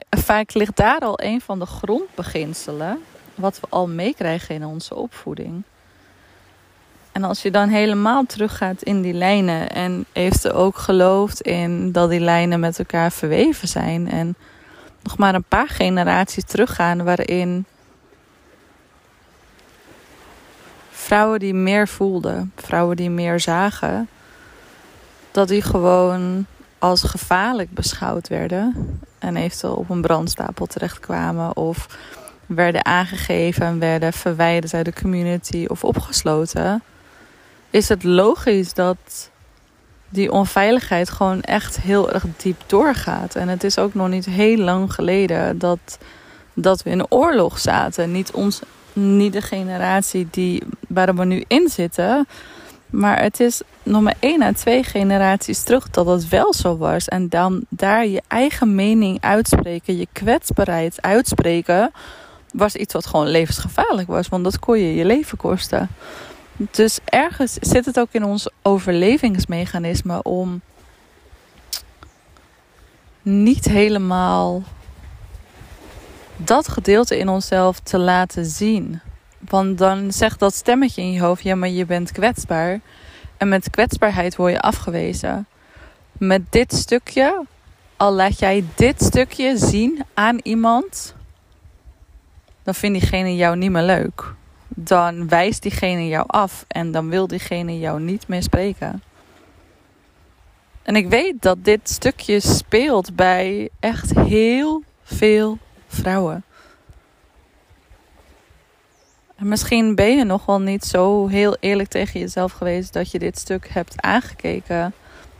Vaak, 0.09 0.53
ligt 0.53 0.75
daar 0.75 0.99
al 0.99 1.21
een 1.21 1.41
van 1.41 1.59
de 1.59 1.65
grondbeginselen 1.65 2.99
wat 3.35 3.59
we 3.59 3.67
al 3.69 3.87
meekrijgen 3.87 4.55
in 4.55 4.65
onze 4.65 4.95
opvoeding. 4.95 5.63
En 7.11 7.23
als 7.23 7.41
je 7.41 7.51
dan 7.51 7.69
helemaal 7.69 8.25
teruggaat 8.25 8.81
in 8.81 9.01
die 9.01 9.13
lijnen 9.13 9.69
en 9.69 10.05
heeft 10.13 10.51
ook 10.51 10.77
geloofd 10.77 11.41
in 11.41 11.91
dat 11.91 12.09
die 12.09 12.19
lijnen 12.19 12.59
met 12.59 12.79
elkaar 12.79 13.11
verweven 13.11 13.67
zijn 13.67 14.09
en 14.09 14.35
nog 15.03 15.17
maar 15.17 15.35
een 15.35 15.43
paar 15.47 15.67
generaties 15.69 16.43
teruggaan 16.43 17.03
waarin 17.03 17.65
vrouwen 21.11 21.39
die 21.39 21.53
meer 21.53 21.87
voelden, 21.87 22.51
vrouwen 22.55 22.95
die 22.95 23.09
meer 23.09 23.39
zagen, 23.39 24.09
dat 25.31 25.47
die 25.47 25.61
gewoon 25.61 26.45
als 26.79 27.03
gevaarlijk 27.03 27.73
beschouwd 27.73 28.27
werden 28.27 28.99
en 29.19 29.35
eventueel 29.35 29.73
op 29.73 29.89
een 29.89 30.01
brandstapel 30.01 30.65
terechtkwamen 30.65 31.55
of 31.55 31.87
werden 32.45 32.85
aangegeven 32.85 33.65
en 33.65 33.79
werden 33.79 34.13
verwijderd 34.13 34.73
uit 34.73 34.85
de 34.85 34.93
community 34.93 35.65
of 35.67 35.83
opgesloten, 35.83 36.83
is 37.69 37.89
het 37.89 38.03
logisch 38.03 38.73
dat 38.73 39.29
die 40.09 40.31
onveiligheid 40.31 41.09
gewoon 41.09 41.41
echt 41.41 41.79
heel 41.79 42.11
erg 42.11 42.25
diep 42.37 42.61
doorgaat. 42.65 43.35
En 43.35 43.47
het 43.47 43.63
is 43.63 43.77
ook 43.77 43.93
nog 43.93 44.07
niet 44.07 44.25
heel 44.25 44.57
lang 44.57 44.93
geleden 44.93 45.57
dat, 45.57 45.97
dat 46.53 46.83
we 46.83 46.89
in 46.89 47.11
oorlog 47.11 47.59
zaten. 47.59 48.11
Niet, 48.11 48.31
ons, 48.31 48.61
niet 48.93 49.33
de 49.33 49.41
generatie 49.41 50.27
die, 50.31 50.63
waar 50.87 51.15
we 51.15 51.25
nu 51.25 51.43
in 51.47 51.69
zitten. 51.69 52.27
Maar 52.89 53.21
het 53.21 53.39
is 53.39 53.61
nog 53.83 54.01
maar 54.01 54.15
één 54.19 54.41
à 54.41 54.51
twee 54.51 54.83
generaties 54.83 55.63
terug 55.63 55.89
dat 55.89 56.05
het 56.05 56.29
wel 56.29 56.53
zo 56.53 56.77
was. 56.77 57.07
En 57.07 57.29
dan 57.29 57.63
daar 57.69 58.07
je 58.07 58.21
eigen 58.27 58.75
mening 58.75 59.17
uitspreken, 59.21 59.97
je 59.97 60.07
kwetsbaarheid 60.11 61.01
uitspreken, 61.01 61.91
was 62.53 62.75
iets 62.75 62.93
wat 62.93 63.05
gewoon 63.05 63.27
levensgevaarlijk 63.27 64.07
was. 64.07 64.27
Want 64.27 64.43
dat 64.43 64.59
kon 64.59 64.79
je 64.79 64.95
je 64.95 65.05
leven 65.05 65.37
kosten. 65.37 65.89
Dus 66.71 66.99
ergens 67.05 67.53
zit 67.53 67.85
het 67.85 67.99
ook 67.99 68.09
in 68.11 68.23
ons 68.23 68.49
overlevingsmechanisme 68.61 70.23
om 70.23 70.61
niet 73.21 73.65
helemaal 73.65 74.63
dat 76.43 76.67
gedeelte 76.67 77.17
in 77.17 77.29
onszelf 77.29 77.79
te 77.79 77.97
laten 77.97 78.45
zien. 78.45 78.99
Want 79.39 79.77
dan 79.77 80.11
zegt 80.11 80.39
dat 80.39 80.55
stemmetje 80.55 81.01
in 81.01 81.11
je 81.11 81.21
hoofd: 81.21 81.43
ja, 81.43 81.55
maar 81.55 81.69
je 81.69 81.85
bent 81.85 82.11
kwetsbaar. 82.11 82.79
En 83.37 83.49
met 83.49 83.69
kwetsbaarheid 83.69 84.35
word 84.35 84.51
je 84.51 84.61
afgewezen. 84.61 85.47
Met 86.17 86.41
dit 86.49 86.73
stukje, 86.73 87.45
al 87.97 88.13
laat 88.13 88.39
jij 88.39 88.63
dit 88.75 89.01
stukje 89.01 89.57
zien 89.57 90.03
aan 90.13 90.39
iemand, 90.43 91.15
dan 92.63 92.75
vindt 92.75 92.99
diegene 92.99 93.35
jou 93.35 93.57
niet 93.57 93.71
meer 93.71 93.83
leuk 93.83 94.33
dan 94.75 95.27
wijst 95.27 95.61
diegene 95.61 96.07
jou 96.07 96.23
af 96.27 96.65
en 96.67 96.91
dan 96.91 97.09
wil 97.09 97.27
diegene 97.27 97.79
jou 97.79 98.01
niet 98.01 98.27
meer 98.27 98.43
spreken. 98.43 99.03
En 100.83 100.95
ik 100.95 101.09
weet 101.09 101.41
dat 101.41 101.63
dit 101.63 101.89
stukje 101.89 102.39
speelt 102.39 103.15
bij 103.15 103.69
echt 103.79 104.13
heel 104.15 104.83
veel 105.03 105.57
vrouwen. 105.91 106.43
En 109.35 109.47
misschien 109.47 109.95
ben 109.95 110.17
je 110.17 110.23
nog 110.23 110.45
wel 110.45 110.61
niet 110.61 110.83
zo 110.83 111.27
heel 111.27 111.57
eerlijk 111.59 111.89
tegen 111.89 112.19
jezelf 112.19 112.51
geweest 112.51 112.93
dat 112.93 113.11
je 113.11 113.19
dit 113.19 113.39
stuk 113.39 113.67
hebt 113.67 114.01
aangekeken. 114.01 114.93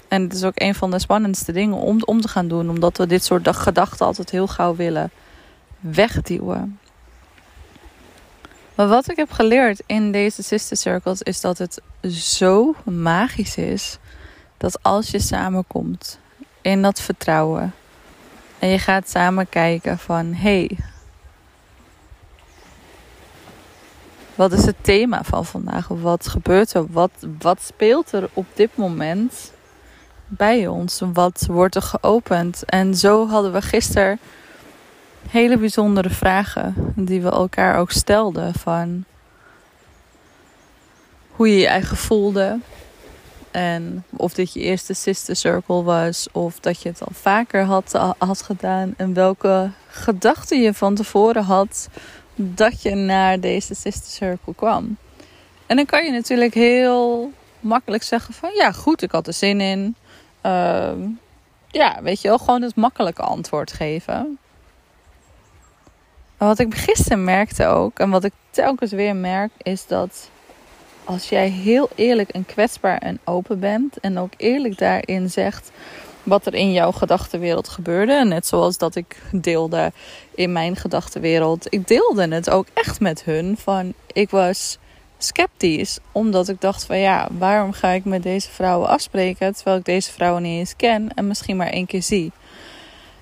En 0.08 0.22
het 0.22 0.34
is 0.34 0.44
ook 0.44 0.60
een 0.60 0.76
van 0.76 0.92
de 0.92 1.00
spannendste 1.00 1.52
dingen 1.52 1.78
om, 1.78 2.04
om 2.04 2.22
te 2.22 2.28
gaan 2.28 2.48
doen, 2.48 2.70
omdat 2.70 2.98
we 2.98 3.08
dit 3.08 3.24
soort 3.24 3.56
gedachten 3.56 4.06
altijd 4.06 4.30
heel 4.30 4.48
gauw 4.48 4.76
willen 4.76 5.12
wegduwen. 5.80 6.80
Maar 8.76 8.88
wat 8.88 9.10
ik 9.10 9.16
heb 9.16 9.32
geleerd 9.32 9.84
in 9.86 10.12
deze 10.12 10.44
sister 10.44 10.78
circles 10.78 11.22
is 11.22 11.42
dat 11.42 11.58
het 11.58 11.82
zo 12.12 12.76
magisch 12.84 13.58
is 13.58 13.98
dat 14.58 14.84
als 14.84 15.12
je 15.12 15.20
samenkomt 15.20 16.20
in 16.62 16.82
dat 16.82 17.02
vertrouwen 17.02 17.74
en 18.62 18.70
je 18.70 18.80
gaat 18.80 19.10
samen 19.10 19.50
kijken 19.50 19.98
van 19.98 20.34
hey, 20.34 20.78
wat 24.36 24.52
is 24.52 24.66
het 24.66 24.76
thema 24.82 25.24
van 25.24 25.46
vandaag? 25.46 25.88
Wat 25.88 26.28
gebeurt 26.28 26.74
er? 26.74 26.86
Wat, 26.92 27.12
wat 27.40 27.62
speelt 27.62 28.12
er 28.12 28.30
op 28.34 28.46
dit 28.54 28.76
moment 28.76 29.52
bij 30.28 30.68
ons? 30.68 31.02
Wat 31.14 31.46
wordt 31.50 31.76
er 31.76 31.82
geopend? 31.82 32.64
En 32.66 32.96
zo 32.96 33.28
hadden 33.28 33.54
we 33.54 33.62
gisteren 33.62 34.20
hele 35.30 35.58
bijzondere 35.58 36.10
vragen 36.10 36.94
die 36.96 37.22
we 37.22 37.30
elkaar 37.30 37.78
ook 37.78 37.92
stelden 37.92 38.54
van 38.54 39.04
hoe 41.32 41.50
je 41.50 41.58
je 41.58 41.68
eigen 41.68 41.98
voelde 41.98 42.60
en 43.52 44.04
of 44.16 44.34
dit 44.34 44.54
je 44.54 44.60
eerste 44.60 44.94
sister 44.94 45.36
circle 45.36 45.84
was 45.84 46.28
of 46.32 46.60
dat 46.60 46.82
je 46.82 46.90
het 46.90 47.02
al 47.02 47.12
vaker 47.12 47.64
had, 47.64 47.92
had 48.18 48.42
gedaan 48.42 48.94
en 48.98 49.14
welke 49.14 49.72
gedachten 49.88 50.62
je 50.62 50.74
van 50.74 50.96
tevoren 50.96 51.44
had 51.44 51.90
dat 52.36 52.82
je 52.82 52.96
naar 52.96 53.40
deze 53.40 53.76
sister 53.76 54.12
circle 54.12 54.56
kwam. 54.56 54.98
En 55.66 55.76
dan 55.76 55.86
kan 55.86 56.06
je 56.06 56.12
natuurlijk 56.12 56.54
heel 56.54 57.32
makkelijk 57.60 58.04
zeggen 58.04 58.34
van 58.34 58.50
ja 58.54 58.72
goed, 58.72 59.02
ik 59.02 59.12
had 59.12 59.28
er 59.28 59.34
zin 59.34 59.62
in. 59.62 59.96
Uh, 60.46 60.92
ja, 61.68 62.02
weet 62.02 62.22
je 62.22 62.28
wel, 62.28 62.38
gewoon 62.38 62.62
het 62.62 62.76
makkelijke 62.76 63.22
antwoord 63.22 63.72
geven. 63.72 64.38
Wat 66.38 66.60
ik 66.60 66.76
gisteren 66.76 67.24
merkte 67.24 67.66
ook, 67.66 68.00
en 68.00 68.10
wat 68.10 68.24
ik 68.24 68.34
telkens 68.50 68.92
weer 68.92 69.16
merk, 69.16 69.52
is 69.58 69.88
dat 69.88 70.30
als 71.04 71.30
jij 71.30 71.50
heel 71.50 71.90
eerlijk 71.96 72.30
en 72.30 72.46
kwetsbaar 72.46 72.98
en 72.98 73.20
open 73.24 73.60
bent 73.60 74.00
en 74.00 74.18
ook 74.18 74.34
eerlijk 74.38 74.78
daarin 74.78 75.30
zegt 75.30 75.72
wat 76.24 76.46
er 76.46 76.54
in 76.54 76.72
jouw 76.72 76.92
gedachtenwereld 76.92 77.70
gebeurde, 77.70 78.26
net 78.26 78.48
zoals 78.48 78.78
dat 78.78 78.96
ik 78.96 79.22
deelde 79.32 79.92
in 80.36 80.52
mijn 80.52 80.76
gedachtenwereld, 80.76 81.68
ik 81.70 81.88
deelde 81.88 82.28
het 82.28 82.50
ook 82.50 82.68
echt 82.74 83.00
met 83.00 83.24
hun 83.24 83.58
van 83.58 83.94
ik 84.14 84.30
was 84.30 84.78
sceptisch, 85.18 86.00
omdat 86.12 86.50
ik 86.50 86.62
dacht 86.62 86.86
van 86.86 86.98
ja, 86.98 87.28
waarom 87.38 87.72
ga 87.72 87.90
ik 87.90 88.06
met 88.06 88.24
deze 88.24 88.50
vrouwen 88.50 88.90
afspreken 88.90 89.56
terwijl 89.56 89.78
ik 89.78 89.86
deze 89.86 90.12
vrouwen 90.12 90.42
niet 90.42 90.60
eens 90.60 90.76
ken 90.76 91.14
en 91.14 91.28
misschien 91.28 91.58
maar 91.58 91.70
één 91.70 91.86
keer 91.86 92.04
zie. 92.04 92.32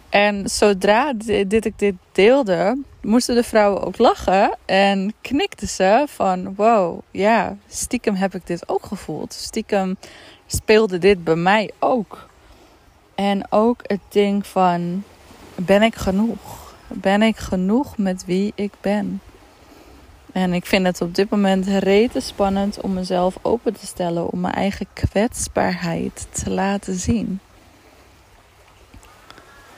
En 0.09 0.50
zodra 0.50 1.13
dit, 1.13 1.65
ik 1.65 1.79
dit 1.79 1.95
deelde, 2.12 2.77
moesten 3.01 3.36
de 3.36 3.44
vrouwen 3.44 3.84
ook 3.84 3.98
lachen 3.98 4.58
en 4.65 5.13
knikten 5.22 5.68
ze 5.68 6.06
van 6.08 6.56
wow, 6.56 7.00
ja, 7.12 7.58
stiekem 7.68 8.15
heb 8.15 8.36
ik 8.36 8.48
dit 8.48 8.70
ook 8.70 8.86
gevoeld. 8.86 9.34
Stiekem 9.34 9.98
speelde 10.46 10.98
dit 10.98 11.24
bij 11.24 11.36
mij 11.36 11.72
ook. 11.79 12.27
En 13.15 13.51
ook 13.51 13.79
het 13.84 14.00
ding 14.10 14.48
van 14.48 15.03
ben 15.56 15.82
ik 15.82 15.96
genoeg? 15.96 16.74
Ben 16.88 17.22
ik 17.22 17.38
genoeg 17.38 17.98
met 17.98 18.25
wie 18.25 18.51
ik 18.56 18.74
ben? 18.82 19.22
En 20.32 20.53
ik 20.53 20.65
vind 20.65 20.86
het 20.86 21.01
op 21.01 21.15
dit 21.15 21.29
moment 21.29 21.68
rete 21.68 22.20
spannend 22.20 22.82
om 22.82 22.94
mezelf 22.94 23.38
open 23.41 23.74
te 23.74 23.86
stellen, 23.86 24.32
om 24.32 24.39
mijn 24.39 24.53
eigen 24.53 24.88
kwetsbaarheid 24.94 26.27
te 26.29 26.50
laten 26.50 26.96
zien. 26.96 27.39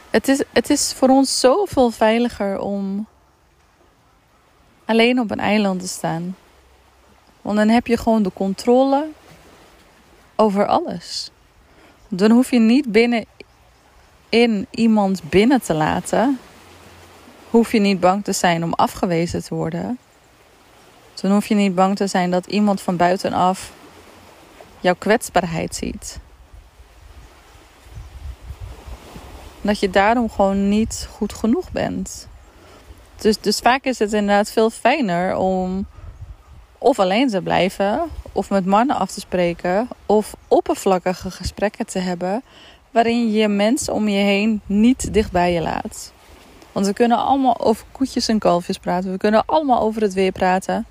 Het 0.09 0.27
is, 0.27 0.43
het 0.53 0.69
is 0.69 0.93
voor 0.93 1.09
ons 1.09 1.39
zoveel 1.39 1.91
veiliger 1.91 2.59
om 2.59 3.07
alleen 4.91 5.19
op 5.19 5.31
een 5.31 5.39
eiland 5.39 5.81
te 5.81 5.87
staan. 5.87 6.35
Want 7.41 7.57
dan 7.57 7.67
heb 7.67 7.87
je 7.87 7.97
gewoon 7.97 8.23
de 8.23 8.31
controle 8.33 9.07
over 10.35 10.65
alles. 10.65 11.31
Dan 12.07 12.31
hoef 12.31 12.51
je 12.51 12.59
niet 12.59 12.91
binnen 12.91 13.25
in 14.29 14.67
iemand 14.69 15.29
binnen 15.29 15.61
te 15.61 15.73
laten. 15.73 16.39
Hoef 17.49 17.71
je 17.71 17.79
niet 17.79 17.99
bang 17.99 18.23
te 18.23 18.31
zijn 18.33 18.63
om 18.63 18.73
afgewezen 18.73 19.43
te 19.43 19.55
worden. 19.55 19.97
Dan 21.21 21.31
hoef 21.31 21.47
je 21.47 21.55
niet 21.55 21.75
bang 21.75 21.95
te 21.95 22.07
zijn 22.07 22.31
dat 22.31 22.45
iemand 22.45 22.81
van 22.81 22.97
buitenaf 22.97 23.71
jouw 24.79 24.95
kwetsbaarheid 24.95 25.75
ziet. 25.75 26.19
Dat 29.61 29.79
je 29.79 29.89
daarom 29.89 30.29
gewoon 30.29 30.69
niet 30.69 31.07
goed 31.11 31.33
genoeg 31.33 31.71
bent. 31.71 32.27
Dus, 33.21 33.39
dus 33.39 33.59
vaak 33.59 33.83
is 33.83 33.99
het 33.99 34.13
inderdaad 34.13 34.51
veel 34.51 34.69
fijner 34.69 35.35
om 35.35 35.85
of 36.77 36.99
alleen 36.99 37.27
te 37.27 37.41
blijven, 37.41 38.01
of 38.31 38.49
met 38.49 38.65
mannen 38.65 38.95
af 38.95 39.11
te 39.11 39.19
spreken, 39.19 39.87
of 40.05 40.35
oppervlakkige 40.47 41.31
gesprekken 41.31 41.85
te 41.85 41.99
hebben 41.99 42.43
waarin 42.91 43.31
je 43.31 43.47
mensen 43.47 43.93
om 43.93 44.07
je 44.07 44.23
heen 44.23 44.61
niet 44.65 45.13
dicht 45.13 45.31
bij 45.31 45.53
je 45.53 45.61
laat. 45.61 46.13
Want 46.71 46.85
we 46.85 46.93
kunnen 46.93 47.17
allemaal 47.17 47.59
over 47.59 47.85
koetjes 47.91 48.27
en 48.27 48.39
kalfjes 48.39 48.77
praten. 48.77 49.11
We 49.11 49.17
kunnen 49.17 49.45
allemaal 49.45 49.81
over 49.81 50.01
het 50.01 50.13
weer 50.13 50.31
praten. 50.31 50.85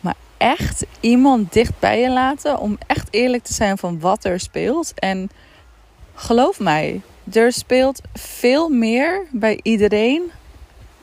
Maar 0.00 0.14
echt 0.36 0.86
iemand 1.00 1.52
dicht 1.52 1.78
bij 1.78 2.00
je 2.00 2.10
laten 2.10 2.58
om 2.58 2.78
echt 2.86 3.08
eerlijk 3.10 3.44
te 3.44 3.52
zijn 3.52 3.78
van 3.78 4.00
wat 4.00 4.24
er 4.24 4.40
speelt. 4.40 4.92
En 4.94 5.30
geloof 6.14 6.60
mij, 6.60 7.00
er 7.32 7.52
speelt 7.52 8.00
veel 8.14 8.68
meer 8.68 9.26
bij 9.30 9.60
iedereen 9.62 10.30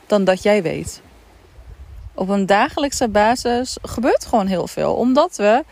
dan 0.08 0.24
dat 0.24 0.42
jij 0.42 0.62
weet. 0.62 1.02
Op 2.14 2.28
een 2.28 2.46
dagelijkse 2.46 3.08
basis 3.08 3.76
gebeurt 3.82 4.24
gewoon 4.24 4.46
heel 4.46 4.66
veel. 4.66 4.94
Omdat 4.94 5.36
we 5.36 5.64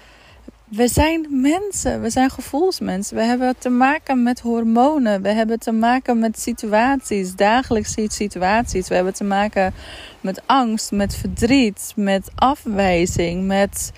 we 0.69 0.89
zijn 0.89 1.27
mensen, 1.31 2.01
we 2.01 2.11
zijn 2.11 2.31
gevoelsmensen. 2.31 3.17
We 3.17 3.23
hebben 3.23 3.55
te 3.59 3.69
maken 3.69 4.23
met 4.23 4.41
hormonen. 4.41 5.23
We 5.23 5.29
hebben 5.29 5.59
te 5.59 5.73
maken 5.73 6.19
met 6.19 6.41
situaties, 6.41 7.35
dagelijkse 7.35 8.07
situaties. 8.09 8.89
We 8.89 8.95
hebben 8.95 9.15
te 9.15 9.25
maken 9.25 9.75
met 10.21 10.43
angst, 10.47 10.93
met 10.93 11.17
verdriet, 11.17 11.93
met 11.97 12.31
afwijzing, 12.35 13.47
met 13.47 13.93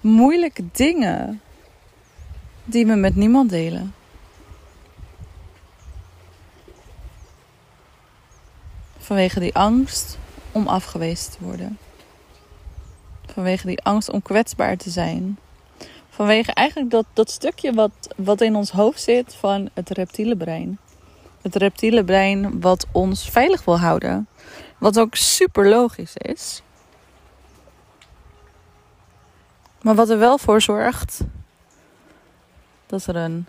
moeilijke 0.00 0.64
dingen 0.72 1.40
die 2.64 2.86
we 2.86 2.94
met 2.94 3.16
niemand 3.16 3.50
delen. 3.50 3.94
Vanwege 9.04 9.40
die 9.40 9.54
angst 9.54 10.18
om 10.52 10.68
afgewezen 10.68 11.32
te 11.32 11.38
worden. 11.40 11.78
Vanwege 13.26 13.66
die 13.66 13.82
angst 13.82 14.10
om 14.10 14.22
kwetsbaar 14.22 14.76
te 14.76 14.90
zijn 14.90 15.38
Vanwege 16.14 16.52
eigenlijk 16.52 16.90
dat, 16.90 17.06
dat 17.12 17.30
stukje 17.30 17.72
wat, 17.72 17.92
wat 18.16 18.40
in 18.40 18.56
ons 18.56 18.70
hoofd 18.70 19.00
zit 19.00 19.34
van 19.34 19.70
het 19.72 19.90
reptiele 19.90 20.36
brein. 20.36 20.78
Het 21.42 21.56
reptiele 21.56 22.04
brein 22.04 22.60
wat 22.60 22.86
ons 22.92 23.28
veilig 23.28 23.64
wil 23.64 23.78
houden. 23.78 24.28
Wat 24.78 24.98
ook 24.98 25.14
super 25.14 25.68
logisch 25.68 26.16
is. 26.16 26.62
Maar 29.82 29.94
wat 29.94 30.10
er 30.10 30.18
wel 30.18 30.38
voor 30.38 30.62
zorgt 30.62 31.20
dat 32.86 33.06
er 33.06 33.16
een 33.16 33.46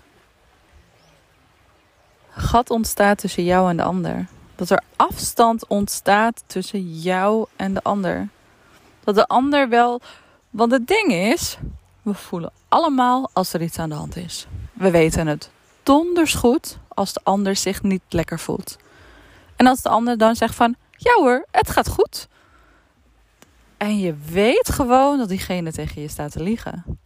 gat 2.30 2.70
ontstaat 2.70 3.18
tussen 3.18 3.44
jou 3.44 3.70
en 3.70 3.78
de 3.78 3.84
ander. 3.84 4.28
Dat 4.56 4.70
er 4.70 4.84
afstand 4.96 5.68
ontstaat 5.68 6.44
tussen 6.46 7.00
jou 7.00 7.48
en 7.56 7.74
de 7.74 7.84
ander. 7.84 8.30
Dat 9.04 9.16
de 9.16 9.28
ander 9.28 9.70
wel. 9.70 10.02
Want 10.50 10.72
het 10.72 10.88
ding 10.88 11.12
is, 11.12 11.58
we 12.02 12.14
voelen 12.14 12.52
allemaal 12.68 13.30
als 13.34 13.54
er 13.54 13.62
iets 13.62 13.80
aan 13.80 13.90
de 13.90 13.96
hand 13.96 14.16
is. 14.16 14.48
We 14.74 14.92
weten 14.92 15.28
het 15.28 15.50
donders 15.84 16.34
goed 16.34 16.78
als 16.88 17.14
de 17.14 17.20
ander 17.24 17.56
zich 17.56 17.84
niet 17.84 18.02
lekker 18.10 18.40
voelt. 18.40 18.78
En 19.56 19.68
als 19.68 19.82
de 19.82 19.90
ander 19.90 20.18
dan 20.18 20.36
zegt 20.36 20.56
van, 20.56 20.76
ja 20.98 21.14
hoor, 21.14 21.46
het 21.52 21.70
gaat 21.70 21.90
goed. 21.90 22.28
En 23.78 24.00
je 24.00 24.16
weet 24.32 24.70
gewoon 24.70 25.18
dat 25.18 25.30
diegene 25.30 25.72
tegen 25.72 26.02
je 26.02 26.08
staat 26.08 26.32
te 26.32 26.44
liegen. 26.44 27.00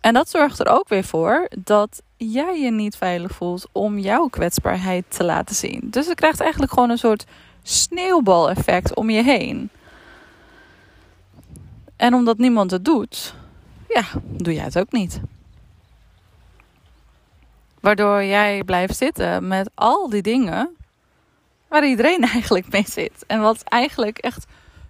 En 0.00 0.14
dat 0.14 0.28
zorgt 0.28 0.58
er 0.58 0.68
ook 0.68 0.88
weer 0.88 1.04
voor 1.04 1.48
dat 1.58 2.02
jij 2.18 2.60
je 2.60 2.70
niet 2.70 2.96
veilig 2.96 3.32
voelt 3.32 3.66
om 3.72 3.98
jouw 3.98 4.28
kwetsbaarheid 4.28 5.04
te 5.08 5.24
laten 5.24 5.54
zien. 5.54 5.80
Dus 5.90 6.06
je 6.06 6.14
krijgt 6.14 6.40
eigenlijk 6.40 6.72
gewoon 6.72 6.90
een 6.90 6.98
soort 6.98 7.24
sneeuwbaleffect 7.62 8.94
om 8.94 9.10
je 9.10 9.22
heen. 9.22 9.70
En 11.96 12.14
omdat 12.14 12.38
niemand 12.38 12.70
het 12.70 12.84
doet, 12.84 13.34
ja, 13.88 14.04
doe 14.22 14.54
jij 14.54 14.64
het 14.64 14.78
ook 14.78 14.92
niet. 14.92 15.20
Waardoor 17.80 18.24
jij 18.24 18.64
blijft 18.64 18.96
zitten 18.96 19.48
met 19.48 19.70
al 19.74 20.08
die 20.08 20.22
dingen 20.22 20.76
waar 21.68 21.86
iedereen 21.86 22.22
eigenlijk 22.34 22.70
mee 22.70 22.86
zit. 22.88 23.24
En 23.26 23.40
wat 23.40 23.62
eigenlijk 23.62 24.18
echt 24.18 24.46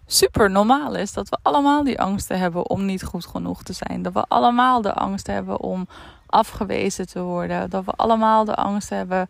super 0.07 0.51
normaal 0.51 0.95
is. 0.95 1.13
Dat 1.13 1.29
we 1.29 1.39
allemaal 1.43 1.85
die 1.85 2.01
angsten 2.01 2.39
hebben 2.39 2.71
om 2.71 2.85
niet 2.85 3.05
goed 3.05 3.27
genoeg 3.27 3.63
te 3.63 3.73
zijn. 3.73 4.03
Dat 4.03 4.13
we 4.13 4.25
allemaal 4.29 4.83
de 4.83 4.93
angst 4.93 5.27
hebben 5.27 5.61
om 5.61 5.89
afgewezen 6.31 7.09
te 7.09 7.21
worden. 7.21 7.71
Dat 7.71 7.85
we 7.85 7.93
allemaal 7.97 8.45
de 8.45 8.55
angst 8.55 8.89
hebben 8.89 9.29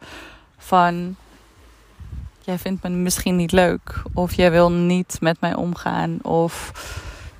van. 0.57 1.17
Jij 2.41 2.59
vindt 2.59 2.83
me 2.83 2.89
misschien 2.89 3.37
niet 3.37 3.53
leuk. 3.53 4.03
Of 4.15 4.35
jij 4.35 4.51
wil 4.51 4.71
niet 4.71 5.17
met 5.21 5.41
mij 5.41 5.55
omgaan. 5.55 6.19
Of 6.23 6.73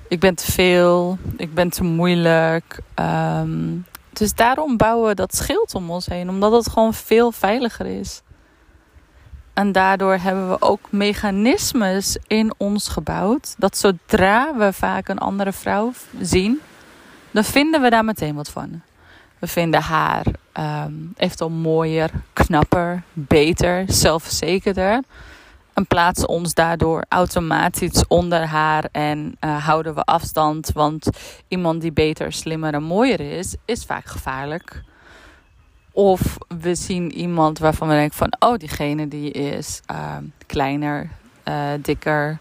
ik 0.07 0.19
ben 0.19 0.35
te 0.35 0.51
veel, 0.51 1.17
ik 1.37 1.53
ben 1.53 1.69
te 1.69 1.83
moeilijk. 1.83 2.79
Ehm, 2.93 3.77
dus 4.13 4.33
daarom 4.33 4.77
bouwen 4.77 5.07
we 5.07 5.15
dat 5.15 5.35
schild 5.35 5.75
om 5.75 5.89
ons 5.89 6.05
heen, 6.05 6.29
omdat 6.29 6.51
het 6.51 6.69
gewoon 6.69 6.93
veel 6.93 7.31
veiliger 7.31 7.85
is. 7.85 8.21
En 9.53 9.71
daardoor 9.71 10.17
hebben 10.17 10.49
we 10.49 10.61
ook 10.61 10.79
mechanismes 10.89 12.17
in 12.27 12.53
ons 12.57 12.87
gebouwd. 12.87 13.55
Dat 13.57 13.77
zodra 13.77 14.55
we 14.57 14.73
vaak 14.73 15.07
een 15.07 15.17
andere 15.17 15.51
vrouw 15.51 15.91
zien, 16.21 16.59
dan 17.31 17.43
vinden 17.43 17.81
we 17.81 17.89
daar 17.89 18.05
meteen 18.05 18.35
wat 18.35 18.49
van. 18.49 18.81
We 19.39 19.47
vinden 19.47 19.81
haar 19.81 20.25
um, 20.53 21.13
eventueel 21.17 21.49
mooier, 21.49 22.09
knapper, 22.33 23.03
beter, 23.13 23.83
zelfverzekerder 23.87 25.01
en 25.79 25.85
plaatsen 25.87 26.27
ons 26.27 26.53
daardoor 26.53 27.05
automatisch 27.09 28.07
onder 28.07 28.45
haar 28.45 28.83
en 28.91 29.37
uh, 29.41 29.65
houden 29.65 29.95
we 29.95 30.03
afstand. 30.03 30.71
Want 30.73 31.09
iemand 31.47 31.81
die 31.81 31.91
beter, 31.91 32.33
slimmer 32.33 32.73
en 32.73 32.83
mooier 32.83 33.19
is, 33.19 33.55
is 33.65 33.83
vaak 33.83 34.05
gevaarlijk. 34.05 34.83
Of 35.91 36.37
we 36.61 36.75
zien 36.75 37.11
iemand 37.11 37.59
waarvan 37.59 37.87
we 37.87 37.93
denken 37.93 38.17
van, 38.17 38.35
oh, 38.39 38.57
diegene 38.57 39.07
die 39.07 39.31
is 39.31 39.81
uh, 39.91 40.17
kleiner, 40.45 41.09
uh, 41.47 41.71
dikker, 41.81 42.39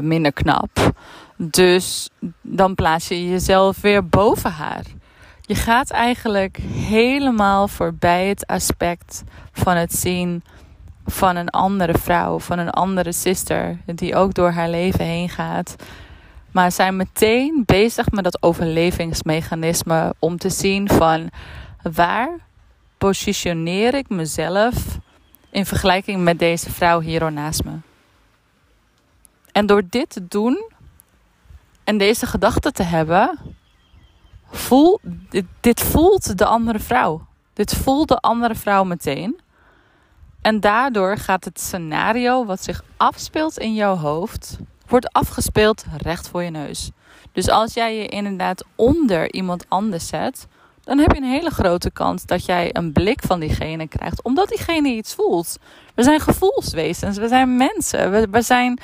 minder 0.00 0.32
knap. 0.32 0.92
Dus 1.36 2.08
dan 2.40 2.74
plaats 2.74 3.08
je 3.08 3.28
jezelf 3.28 3.80
weer 3.80 4.08
boven 4.08 4.50
haar. 4.50 4.84
Je 5.46 5.54
gaat 5.54 5.90
eigenlijk 5.90 6.56
helemaal 6.72 7.68
voorbij 7.68 8.28
het 8.28 8.46
aspect 8.46 9.22
van 9.52 9.76
het 9.76 9.92
zien 9.92 10.44
van 11.06 11.36
een 11.36 11.50
andere 11.50 11.98
vrouw, 11.98 12.38
van 12.38 12.58
een 12.58 12.70
andere 12.70 13.12
sister, 13.12 13.78
die 13.86 14.14
ook 14.14 14.34
door 14.34 14.50
haar 14.50 14.68
leven 14.68 15.04
heen 15.04 15.28
gaat. 15.28 15.76
Maar 16.50 16.72
zijn 16.72 16.96
meteen 16.96 17.62
bezig 17.66 18.10
met 18.10 18.24
dat 18.24 18.42
overlevingsmechanisme 18.42 20.14
om 20.18 20.38
te 20.38 20.50
zien 20.50 20.88
van 20.88 21.30
waar 21.82 22.38
positioneer 22.98 23.94
ik 23.94 24.08
mezelf 24.08 24.98
in 25.50 25.66
vergelijking 25.66 26.22
met 26.22 26.38
deze 26.38 26.70
vrouw 26.70 27.00
hier 27.00 27.32
naast 27.32 27.64
me. 27.64 27.76
En 29.52 29.66
door 29.66 29.82
dit 29.90 30.10
te 30.10 30.28
doen 30.28 30.70
en 31.84 31.98
deze 31.98 32.26
gedachte 32.26 32.72
te 32.72 32.82
hebben, 32.82 33.38
voel, 34.56 35.00
dit, 35.60 35.80
voelt 35.80 36.38
de 36.38 36.44
andere 36.44 36.78
vrouw. 36.78 37.26
Dit 37.52 37.74
voelt 37.74 38.08
de 38.08 38.18
andere 38.18 38.54
vrouw 38.54 38.84
meteen. 38.84 39.40
En 40.42 40.60
daardoor 40.60 41.16
gaat 41.16 41.44
het 41.44 41.60
scenario 41.60 42.44
wat 42.44 42.62
zich 42.62 42.82
afspeelt 42.96 43.58
in 43.58 43.74
jouw 43.74 43.96
hoofd, 43.96 44.56
wordt 44.86 45.12
afgespeeld 45.12 45.84
recht 45.96 46.28
voor 46.28 46.42
je 46.42 46.50
neus. 46.50 46.90
Dus 47.32 47.48
als 47.48 47.74
jij 47.74 47.96
je 47.96 48.06
inderdaad 48.06 48.64
onder 48.74 49.32
iemand 49.32 49.64
anders 49.68 50.06
zet, 50.06 50.46
dan 50.84 50.98
heb 50.98 51.12
je 51.12 51.16
een 51.16 51.24
hele 51.24 51.50
grote 51.50 51.90
kans 51.90 52.24
dat 52.26 52.44
jij 52.44 52.70
een 52.72 52.92
blik 52.92 53.22
van 53.26 53.40
diegene 53.40 53.88
krijgt, 53.88 54.22
omdat 54.22 54.48
diegene 54.48 54.88
iets 54.88 55.14
voelt. 55.14 55.58
We 55.94 56.02
zijn 56.02 56.20
gevoelswezens, 56.20 57.18
we 57.18 57.28
zijn 57.28 57.56
mensen, 57.56 58.10
we, 58.10 58.26
we 58.30 58.42
zijn 58.42 58.78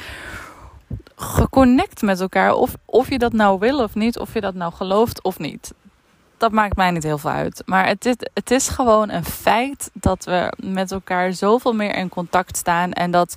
geconnect 1.20 2.02
met 2.02 2.20
elkaar. 2.20 2.52
Of, 2.52 2.74
of 2.85 3.11
je 3.11 3.18
dat 3.18 3.33
nou 3.33 3.59
wil 3.59 3.83
of 3.83 3.94
niet, 3.94 4.18
of 4.18 4.35
je 4.35 4.40
dat 4.40 4.54
nou 4.54 4.72
gelooft 4.72 5.22
of 5.22 5.38
niet 5.38 5.72
dat 6.40 6.52
maakt 6.52 6.76
mij 6.76 6.90
niet 6.90 7.02
heel 7.02 7.18
veel 7.18 7.30
uit. 7.30 7.62
Maar 7.66 7.87
het 7.87 8.06
is, 8.06 8.14
het 8.35 8.50
is 8.50 8.68
gewoon 8.68 9.11
een 9.11 9.24
feit 9.24 9.90
dat 9.92 10.24
we 10.24 10.52
met 10.56 10.92
elkaar 10.92 11.33
zoveel 11.33 11.72
meer 11.72 11.94
in 11.96 12.09
contact 12.09 12.56
staan. 12.56 12.92
En 12.92 13.11
dat 13.11 13.37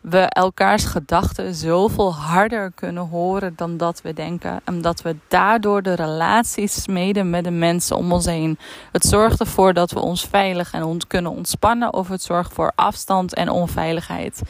we 0.00 0.18
elkaars 0.18 0.84
gedachten 0.84 1.54
zoveel 1.54 2.14
harder 2.14 2.72
kunnen 2.74 3.08
horen 3.08 3.52
dan 3.56 3.76
dat 3.76 4.02
we 4.02 4.12
denken. 4.12 4.60
En 4.64 4.82
dat 4.82 5.02
we 5.02 5.16
daardoor 5.28 5.82
de 5.82 5.94
relaties 5.94 6.82
smeden 6.82 7.30
met 7.30 7.44
de 7.44 7.50
mensen 7.50 7.96
om 7.96 8.12
ons 8.12 8.26
heen. 8.26 8.58
Het 8.92 9.04
zorgt 9.04 9.40
ervoor 9.40 9.72
dat 9.72 9.90
we 9.90 10.00
ons 10.00 10.26
veilig 10.26 10.72
en 10.72 10.82
ons 10.82 11.06
kunnen 11.06 11.32
ontspannen. 11.32 11.92
Of 11.92 12.08
het 12.08 12.22
zorgt 12.22 12.52
voor 12.52 12.72
afstand 12.74 13.34
en 13.34 13.48
onveiligheid. 13.48 14.42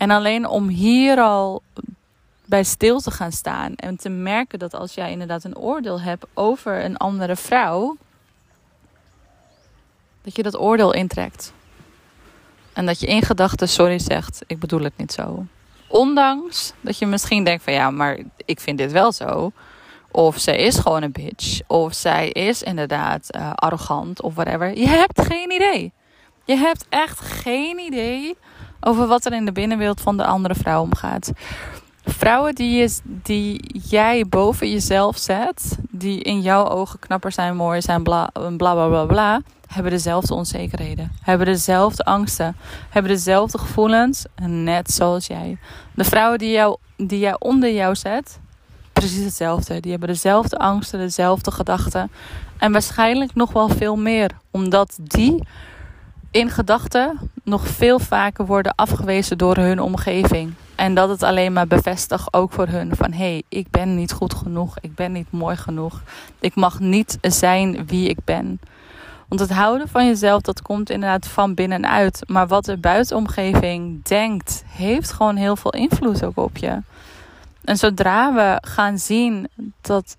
En 0.00 0.10
alleen 0.10 0.46
om 0.46 0.68
hier 0.68 1.18
al 1.18 1.62
bij 2.44 2.64
stil 2.64 3.00
te 3.00 3.10
gaan 3.10 3.32
staan. 3.32 3.74
En 3.74 3.96
te 3.96 4.08
merken 4.08 4.58
dat 4.58 4.74
als 4.74 4.94
jij 4.94 5.10
inderdaad 5.10 5.44
een 5.44 5.56
oordeel 5.56 6.00
hebt 6.00 6.26
over 6.34 6.84
een 6.84 6.96
andere 6.96 7.36
vrouw, 7.36 7.96
dat 10.22 10.36
je 10.36 10.42
dat 10.42 10.58
oordeel 10.58 10.92
intrekt. 10.92 11.52
En 12.72 12.86
dat 12.86 13.00
je 13.00 13.06
in 13.06 13.22
gedachten 13.22 13.68
sorry 13.68 13.98
zegt, 13.98 14.42
ik 14.46 14.58
bedoel 14.58 14.82
het 14.82 14.96
niet 14.96 15.12
zo. 15.12 15.46
Ondanks 15.88 16.72
dat 16.80 16.98
je 16.98 17.06
misschien 17.06 17.44
denkt 17.44 17.62
van 17.62 17.72
ja, 17.72 17.90
maar 17.90 18.18
ik 18.44 18.60
vind 18.60 18.78
dit 18.78 18.92
wel 18.92 19.12
zo. 19.12 19.52
Of 20.10 20.38
zij 20.38 20.56
is 20.56 20.78
gewoon 20.78 21.02
een 21.02 21.12
bitch. 21.12 21.60
Of 21.66 21.94
zij 21.94 22.28
is 22.28 22.62
inderdaad 22.62 23.36
uh, 23.36 23.52
arrogant 23.54 24.22
of 24.22 24.34
whatever. 24.34 24.78
Je 24.78 24.88
hebt 24.88 25.20
geen 25.22 25.50
idee. 25.50 25.92
Je 26.44 26.56
hebt 26.56 26.86
echt 26.88 27.20
geen 27.20 27.78
idee 27.78 28.36
over 28.80 29.06
wat 29.06 29.24
er 29.24 29.32
in 29.32 29.44
de 29.44 29.52
binnenwereld 29.52 30.00
van 30.00 30.16
de 30.16 30.24
andere 30.24 30.54
vrouw 30.54 30.82
omgaat. 30.82 31.32
Vrouwen 32.04 32.54
die, 32.54 32.80
je, 32.80 32.98
die 33.04 33.80
jij 33.88 34.24
boven 34.28 34.70
jezelf 34.70 35.18
zet, 35.18 35.78
die 35.90 36.22
in 36.22 36.40
jouw 36.40 36.68
ogen 36.68 36.98
knapper 36.98 37.32
zijn, 37.32 37.56
mooier 37.56 37.82
zijn, 37.82 38.02
bla 38.02 38.30
bla 38.56 38.86
bla 38.88 39.04
bla, 39.04 39.40
hebben 39.66 39.92
dezelfde 39.92 40.34
onzekerheden, 40.34 41.12
hebben 41.22 41.46
dezelfde 41.46 42.04
angsten, 42.04 42.56
hebben 42.90 43.12
dezelfde 43.12 43.58
gevoelens, 43.58 44.24
net 44.46 44.90
zoals 44.90 45.26
jij. 45.26 45.58
De 45.94 46.04
vrouwen 46.04 46.38
die, 46.38 46.50
jou, 46.50 46.76
die 46.96 47.18
jij 47.18 47.36
onder 47.38 47.72
jou 47.72 47.94
zet, 47.94 48.38
precies 48.92 49.24
hetzelfde. 49.24 49.80
Die 49.80 49.90
hebben 49.90 50.08
dezelfde 50.08 50.58
angsten, 50.58 50.98
dezelfde 50.98 51.50
gedachten 51.50 52.10
en 52.58 52.72
waarschijnlijk 52.72 53.34
nog 53.34 53.52
wel 53.52 53.68
veel 53.68 53.96
meer, 53.96 54.30
omdat 54.50 54.98
die 55.02 55.42
in 56.30 56.50
gedachten 56.50 57.18
nog 57.42 57.66
veel 57.66 57.98
vaker 57.98 58.46
worden 58.46 58.74
afgewezen 58.74 59.38
door 59.38 59.56
hun 59.56 59.80
omgeving. 59.80 60.52
En 60.74 60.94
dat 60.94 61.08
het 61.08 61.22
alleen 61.22 61.52
maar 61.52 61.66
bevestigt 61.66 62.32
ook 62.32 62.52
voor 62.52 62.66
hun 62.66 62.96
van 62.96 63.12
hé, 63.12 63.18
hey, 63.18 63.42
ik 63.48 63.70
ben 63.70 63.94
niet 63.94 64.12
goed 64.12 64.34
genoeg, 64.34 64.76
ik 64.80 64.94
ben 64.94 65.12
niet 65.12 65.30
mooi 65.30 65.56
genoeg, 65.56 66.02
ik 66.40 66.54
mag 66.54 66.78
niet 66.80 67.18
zijn 67.20 67.86
wie 67.86 68.08
ik 68.08 68.18
ben. 68.24 68.60
Want 69.28 69.40
het 69.40 69.52
houden 69.52 69.88
van 69.88 70.06
jezelf, 70.06 70.42
dat 70.42 70.62
komt 70.62 70.90
inderdaad 70.90 71.26
van 71.26 71.54
binnenuit. 71.54 72.22
Maar 72.26 72.46
wat 72.46 72.64
de 72.64 72.76
buitenomgeving 72.76 74.04
denkt, 74.04 74.62
heeft 74.66 75.12
gewoon 75.12 75.36
heel 75.36 75.56
veel 75.56 75.72
invloed 75.72 76.24
ook 76.24 76.38
op 76.38 76.56
je. 76.56 76.78
En 77.64 77.76
zodra 77.76 78.34
we 78.34 78.68
gaan 78.68 78.98
zien 78.98 79.48
dat 79.80 80.16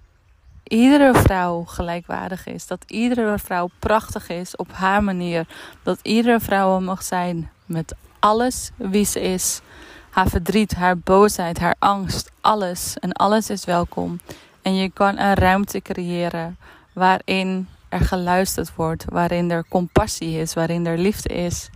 iedere 0.71 1.13
vrouw 1.13 1.63
gelijkwaardig 1.63 2.47
is, 2.47 2.67
dat 2.67 2.83
iedere 2.87 3.39
vrouw 3.39 3.69
prachtig 3.79 4.29
is 4.29 4.55
op 4.55 4.71
haar 4.71 5.03
manier, 5.03 5.47
dat 5.83 5.99
iedere 6.01 6.39
vrouw 6.39 6.79
mag 6.79 7.03
zijn 7.03 7.49
met 7.65 7.95
alles 8.19 8.71
wie 8.75 9.05
ze 9.05 9.21
is, 9.21 9.61
haar 10.09 10.27
verdriet, 10.27 10.75
haar 10.75 10.97
boosheid, 10.97 11.59
haar 11.59 11.75
angst, 11.79 12.31
alles 12.41 12.97
en 12.99 13.11
alles 13.11 13.49
is 13.49 13.65
welkom. 13.65 14.19
En 14.61 14.75
je 14.75 14.89
kan 14.89 15.17
een 15.17 15.33
ruimte 15.33 15.81
creëren 15.81 16.57
waarin 16.93 17.67
er 17.89 18.01
geluisterd 18.01 18.75
wordt, 18.75 19.05
waarin 19.09 19.51
er 19.51 19.65
compassie 19.69 20.39
is, 20.39 20.53
waarin 20.53 20.85
er 20.85 20.97
liefde 20.97 21.33
is, 21.33 21.69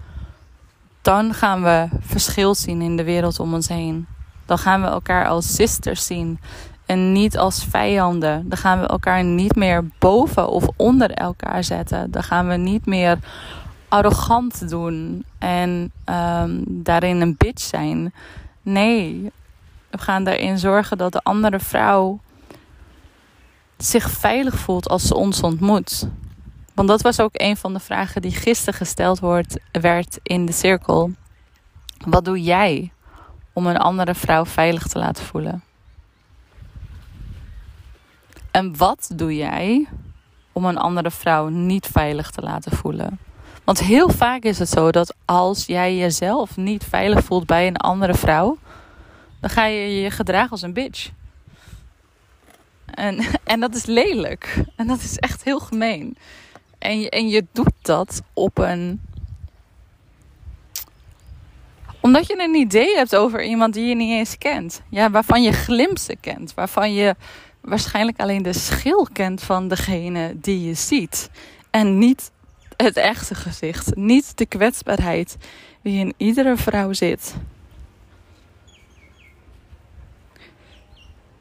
dan 1.01 1.33
gaan 1.33 1.63
we 1.63 1.87
verschil 1.99 2.55
zien 2.55 2.81
in 2.81 2.97
de 2.97 3.03
wereld 3.03 3.39
om 3.39 3.53
ons 3.53 3.67
heen. 3.67 4.07
Dan 4.45 4.57
gaan 4.57 4.81
we 4.81 4.87
elkaar 4.87 5.27
als 5.27 5.55
zusters 5.55 6.05
zien 6.05 6.39
en 6.85 7.11
niet 7.11 7.37
als 7.37 7.65
vijanden. 7.69 8.49
Dan 8.49 8.57
gaan 8.57 8.79
we 8.79 8.87
elkaar 8.87 9.23
niet 9.23 9.55
meer 9.55 9.83
boven 9.99 10.49
of 10.49 10.67
onder 10.75 11.11
elkaar 11.11 11.63
zetten. 11.63 12.11
Dan 12.11 12.23
gaan 12.23 12.47
we 12.47 12.55
niet 12.55 12.85
meer 12.85 13.17
arrogant 13.87 14.69
doen 14.69 15.25
en 15.37 15.91
um, 16.05 16.63
daarin 16.67 17.21
een 17.21 17.35
bitch 17.37 17.63
zijn. 17.63 18.13
Nee, 18.61 19.31
we 19.89 19.97
gaan 19.97 20.23
daarin 20.23 20.57
zorgen 20.59 20.97
dat 20.97 21.11
de 21.11 21.23
andere 21.23 21.59
vrouw 21.59 22.19
zich 23.77 24.09
veilig 24.09 24.55
voelt 24.55 24.89
als 24.89 25.03
ze 25.03 25.15
ons 25.15 25.41
ontmoet. 25.41 26.07
Want 26.73 26.87
dat 26.87 27.01
was 27.01 27.19
ook 27.19 27.33
een 27.33 27.57
van 27.57 27.73
de 27.73 27.79
vragen 27.79 28.21
die 28.21 28.31
gisteren 28.31 28.73
gesteld 28.73 29.19
wordt, 29.19 29.57
werd 29.71 30.19
in 30.23 30.45
de 30.45 30.51
cirkel. 30.51 31.11
Wat 32.05 32.25
doe 32.25 32.43
jij 32.43 32.91
om 33.53 33.67
een 33.67 33.77
andere 33.77 34.15
vrouw 34.15 34.45
veilig 34.45 34.87
te 34.87 34.99
laten 34.99 35.23
voelen? 35.23 35.63
En 38.55 38.77
wat 38.77 39.11
doe 39.13 39.35
jij 39.35 39.87
om 40.51 40.65
een 40.65 40.77
andere 40.77 41.11
vrouw 41.11 41.47
niet 41.47 41.85
veilig 41.85 42.31
te 42.31 42.41
laten 42.41 42.71
voelen? 42.71 43.19
Want 43.63 43.79
heel 43.79 44.09
vaak 44.09 44.43
is 44.43 44.59
het 44.59 44.69
zo 44.69 44.91
dat 44.91 45.15
als 45.25 45.65
jij 45.65 45.97
jezelf 45.97 46.57
niet 46.57 46.83
veilig 46.83 47.23
voelt 47.23 47.45
bij 47.45 47.67
een 47.67 47.77
andere 47.77 48.13
vrouw, 48.13 48.57
dan 49.39 49.49
ga 49.49 49.65
je 49.65 50.01
je 50.01 50.11
gedragen 50.11 50.49
als 50.49 50.61
een 50.61 50.73
bitch. 50.73 51.09
En, 52.85 53.19
en 53.43 53.59
dat 53.59 53.75
is 53.75 53.85
lelijk. 53.85 54.63
En 54.75 54.87
dat 54.87 54.99
is 54.99 55.17
echt 55.17 55.43
heel 55.43 55.59
gemeen. 55.59 56.17
En 56.77 56.99
je, 56.99 57.09
en 57.09 57.27
je 57.27 57.45
doet 57.51 57.73
dat 57.81 58.21
op 58.33 58.57
een. 58.57 59.01
Omdat 61.99 62.27
je 62.27 62.43
een 62.43 62.55
idee 62.55 62.95
hebt 62.95 63.15
over 63.15 63.43
iemand 63.43 63.73
die 63.73 63.85
je 63.85 63.95
niet 63.95 64.11
eens 64.11 64.37
kent. 64.37 64.81
Ja, 64.89 65.09
waarvan 65.09 65.43
je 65.43 65.51
glimpsen 65.51 66.19
kent. 66.19 66.53
Waarvan 66.53 66.93
je 66.93 67.15
waarschijnlijk 67.65 68.19
alleen 68.19 68.43
de 68.43 68.53
schil 68.53 69.07
kent 69.13 69.43
van 69.43 69.67
degene 69.67 70.39
die 70.39 70.67
je 70.67 70.73
ziet. 70.73 71.29
En 71.69 71.97
niet 71.97 72.31
het 72.77 72.97
echte 72.97 73.35
gezicht. 73.35 73.95
Niet 73.95 74.37
de 74.37 74.45
kwetsbaarheid 74.45 75.37
die 75.81 75.99
in 75.99 76.13
iedere 76.17 76.57
vrouw 76.57 76.93
zit. 76.93 77.35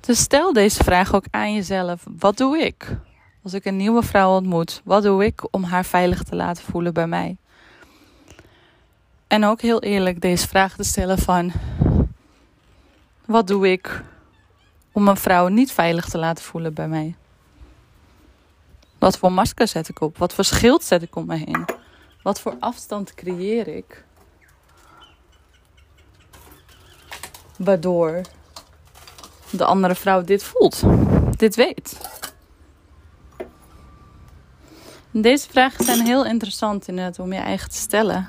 Dus 0.00 0.18
stel 0.18 0.52
deze 0.52 0.84
vraag 0.84 1.14
ook 1.14 1.24
aan 1.30 1.54
jezelf. 1.54 2.04
Wat 2.18 2.36
doe 2.36 2.58
ik 2.58 2.96
als 3.42 3.52
ik 3.52 3.64
een 3.64 3.76
nieuwe 3.76 4.02
vrouw 4.02 4.36
ontmoet? 4.36 4.80
Wat 4.84 5.02
doe 5.02 5.24
ik 5.24 5.42
om 5.50 5.62
haar 5.62 5.84
veilig 5.84 6.22
te 6.22 6.36
laten 6.36 6.64
voelen 6.64 6.94
bij 6.94 7.06
mij? 7.06 7.36
En 9.26 9.44
ook 9.44 9.60
heel 9.60 9.82
eerlijk 9.82 10.20
deze 10.20 10.48
vraag 10.48 10.76
te 10.76 10.84
stellen 10.84 11.18
van... 11.18 11.52
Wat 13.24 13.46
doe 13.46 13.70
ik 13.70 14.02
om 14.94 15.08
een 15.08 15.16
vrouw 15.16 15.48
niet 15.48 15.72
veilig 15.72 16.08
te 16.08 16.18
laten 16.18 16.44
voelen 16.44 16.74
bij 16.74 16.88
mij? 16.88 17.16
Wat 18.98 19.18
voor 19.18 19.32
masker 19.32 19.68
zet 19.68 19.88
ik 19.88 20.00
op? 20.00 20.18
Wat 20.18 20.34
voor 20.34 20.44
schild 20.44 20.84
zet 20.84 21.02
ik 21.02 21.16
om 21.16 21.26
me 21.26 21.36
heen? 21.36 21.64
Wat 22.22 22.40
voor 22.40 22.56
afstand 22.60 23.14
creëer 23.14 23.68
ik? 23.68 24.04
Waardoor 27.56 28.20
de 29.50 29.64
andere 29.64 29.94
vrouw 29.94 30.22
dit 30.22 30.42
voelt, 30.42 30.82
dit 31.36 31.54
weet. 31.54 31.98
Deze 35.10 35.48
vragen 35.50 35.84
zijn 35.84 36.06
heel 36.06 36.24
interessant 36.24 36.88
inderdaad 36.88 37.18
om 37.18 37.32
je 37.32 37.38
eigen 37.38 37.70
te 37.70 37.76
stellen. 37.76 38.28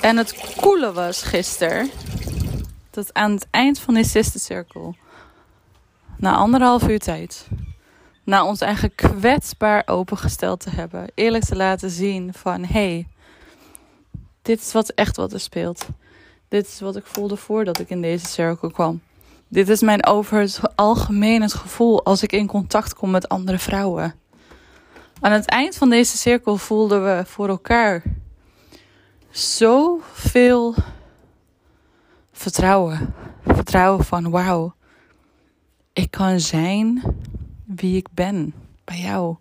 En 0.00 0.16
het 0.16 0.54
coole 0.60 0.92
was 0.92 1.22
gisteren 1.22 1.90
dat 2.92 3.14
aan 3.14 3.30
het 3.30 3.46
eind 3.50 3.78
van 3.78 3.94
die 3.94 4.04
sister 4.04 4.40
circle, 4.40 4.94
na 6.16 6.34
anderhalf 6.34 6.88
uur 6.88 6.98
tijd, 6.98 7.48
na 8.24 8.44
ons 8.44 8.60
eigen 8.60 8.94
kwetsbaar 8.94 9.82
opengesteld 9.86 10.60
te 10.60 10.70
hebben, 10.70 11.06
eerlijk 11.14 11.44
te 11.44 11.56
laten 11.56 11.90
zien 11.90 12.34
van 12.34 12.64
hé, 12.64 12.72
hey, 12.72 13.08
dit 14.42 14.60
is 14.60 14.72
wat 14.72 14.88
echt 14.88 15.16
wat 15.16 15.32
er 15.32 15.40
speelt. 15.40 15.86
Dit 16.48 16.66
is 16.66 16.80
wat 16.80 16.96
ik 16.96 17.06
voelde 17.06 17.36
voordat 17.36 17.78
ik 17.78 17.90
in 17.90 18.02
deze 18.02 18.26
cirkel 18.26 18.70
kwam. 18.70 19.00
Dit 19.48 19.68
is 19.68 19.80
mijn 19.80 20.06
over 20.06 20.38
het 20.38 20.60
algemeen 20.74 21.42
het 21.42 21.54
gevoel 21.54 22.04
als 22.04 22.22
ik 22.22 22.32
in 22.32 22.46
contact 22.46 22.94
kom 22.94 23.10
met 23.10 23.28
andere 23.28 23.58
vrouwen. 23.58 24.14
Aan 25.20 25.32
het 25.32 25.46
eind 25.46 25.76
van 25.76 25.90
deze 25.90 26.16
cirkel 26.16 26.56
voelden 26.56 27.04
we 27.04 27.24
voor 27.26 27.48
elkaar 27.48 28.02
zoveel 29.30 30.74
vertrouwen. 32.42 33.14
Vertrouwen 33.44 34.04
van 34.04 34.30
wauw, 34.30 34.74
ik 35.92 36.10
kan 36.10 36.40
zijn 36.40 37.02
wie 37.64 37.96
ik 37.96 38.06
ben 38.12 38.54
bij 38.84 38.98
jou. 38.98 39.36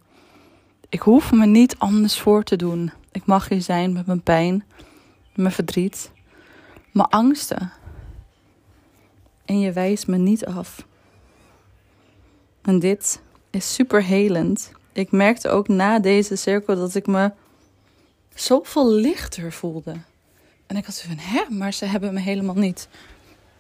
Ik 0.89 0.99
hoef 0.99 1.31
me 1.31 1.45
niet 1.45 1.75
anders 1.77 2.19
voor 2.19 2.43
te 2.43 2.55
doen. 2.55 2.91
Ik 3.11 3.25
mag 3.25 3.49
hier 3.49 3.61
zijn 3.61 3.93
met 3.93 4.05
mijn 4.05 4.21
pijn, 4.21 4.63
mijn 5.35 5.51
verdriet, 5.51 6.11
mijn 6.91 7.07
angsten. 7.07 7.71
En 9.45 9.59
je 9.59 9.71
wijst 9.71 10.07
me 10.07 10.17
niet 10.17 10.45
af. 10.45 10.85
En 12.61 12.79
dit 12.79 13.21
is 13.49 13.73
super 13.73 14.03
helend. 14.03 14.71
Ik 14.91 15.11
merkte 15.11 15.49
ook 15.49 15.67
na 15.67 15.99
deze 15.99 16.35
cirkel 16.35 16.75
dat 16.75 16.95
ik 16.95 17.07
me 17.07 17.31
zoveel 18.35 18.91
lichter 18.91 19.51
voelde. 19.51 19.95
En 20.71 20.77
ik 20.77 20.85
had 20.85 20.95
zo 20.95 21.07
van, 21.07 21.17
hè, 21.17 21.43
maar 21.49 21.73
ze 21.73 21.85
hebben 21.85 22.13
me 22.13 22.19
helemaal 22.19 22.55
niet 22.55 22.87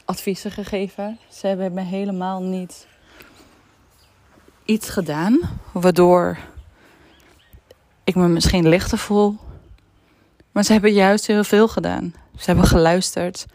adviezen 0.05 0.51
gegeven. 0.51 1.17
Ze 1.29 1.47
hebben 1.47 1.73
me 1.73 1.81
helemaal 1.81 2.41
niet 2.41 2.87
iets 4.65 4.89
gedaan 4.89 5.39
waardoor 5.71 6.37
ik 8.03 8.15
me 8.15 8.27
misschien 8.27 8.67
lichter 8.67 8.97
voel. 8.97 9.37
Maar 10.51 10.63
ze 10.63 10.71
hebben 10.71 10.93
juist 10.93 11.27
heel 11.27 11.43
veel 11.43 11.67
gedaan. 11.67 12.13
Ze 12.37 12.45
hebben 12.45 12.65
geluisterd. 12.65 13.45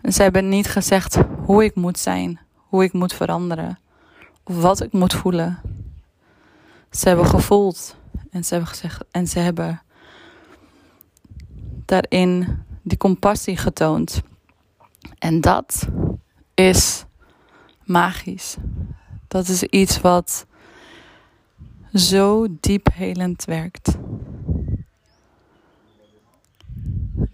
En 0.00 0.12
ze 0.12 0.22
hebben 0.22 0.48
niet 0.48 0.68
gezegd 0.68 1.18
hoe 1.44 1.64
ik 1.64 1.74
moet 1.74 1.98
zijn, 1.98 2.40
hoe 2.54 2.84
ik 2.84 2.92
moet 2.92 3.12
veranderen, 3.12 3.78
of 4.42 4.60
wat 4.60 4.82
ik 4.82 4.92
moet 4.92 5.14
voelen. 5.14 5.60
Ze 6.90 7.08
hebben 7.08 7.26
gevoeld 7.26 7.96
en 8.30 8.44
ze 8.44 8.54
hebben 8.54 8.70
gezegd 8.70 9.04
en 9.10 9.26
ze 9.26 9.38
hebben 9.38 9.82
daarin 11.92 12.64
die 12.82 12.98
compassie 12.98 13.56
getoond. 13.56 14.22
En 15.18 15.40
dat 15.40 15.88
is 16.54 17.04
magisch. 17.84 18.56
Dat 19.28 19.48
is 19.48 19.62
iets 19.62 20.00
wat 20.00 20.46
zo 21.94 22.46
diep 22.60 22.88
helend 22.94 23.44
werkt. 23.44 23.96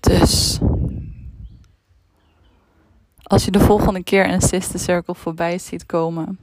Dus 0.01 0.59
als 3.23 3.45
je 3.45 3.51
de 3.51 3.61
volgende 3.61 4.03
keer 4.03 4.31
een 4.31 4.41
sister 4.41 4.81
circle 4.81 5.15
voorbij 5.15 5.59
ziet 5.59 5.87
komen, 5.87 6.39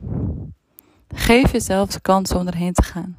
geef 1.08 1.52
jezelf 1.52 1.90
de 1.90 2.00
kans 2.00 2.32
om 2.32 2.48
erheen 2.48 2.74
te 2.74 2.84
gaan. 2.84 3.16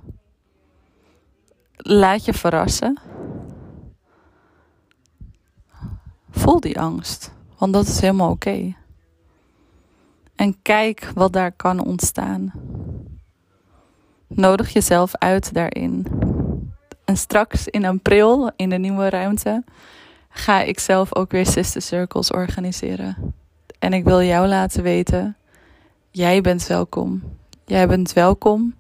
Laat 1.77 2.25
je 2.25 2.33
verrassen. 2.33 3.01
Voel 6.37 6.61
die 6.61 6.81
angst, 6.81 7.33
want 7.59 7.73
dat 7.73 7.87
is 7.87 8.01
helemaal 8.01 8.31
oké. 8.31 8.75
En 10.35 10.63
kijk 10.63 11.11
wat 11.15 11.33
daar 11.33 11.53
kan 11.53 11.85
ontstaan. 11.85 12.53
Nodig 14.27 14.73
jezelf 14.73 15.15
uit 15.15 15.55
daarin. 15.55 16.07
En 17.05 17.17
straks 17.17 17.69
in 17.69 17.85
april, 17.85 18.51
in 18.57 18.69
de 18.69 18.79
nieuwe 18.79 19.09
ruimte, 19.09 19.65
ga 20.29 20.61
ik 20.61 20.79
zelf 20.79 21.15
ook 21.15 21.31
weer 21.31 21.47
Sister 21.47 21.83
Circles 21.83 22.31
organiseren. 22.31 23.35
En 23.79 23.93
ik 23.93 24.05
wil 24.05 24.23
jou 24.23 24.47
laten 24.47 24.83
weten: 24.83 25.37
jij 26.11 26.41
bent 26.41 26.67
welkom. 26.67 27.23
Jij 27.65 27.89
bent 27.89 28.13
welkom 28.13 28.75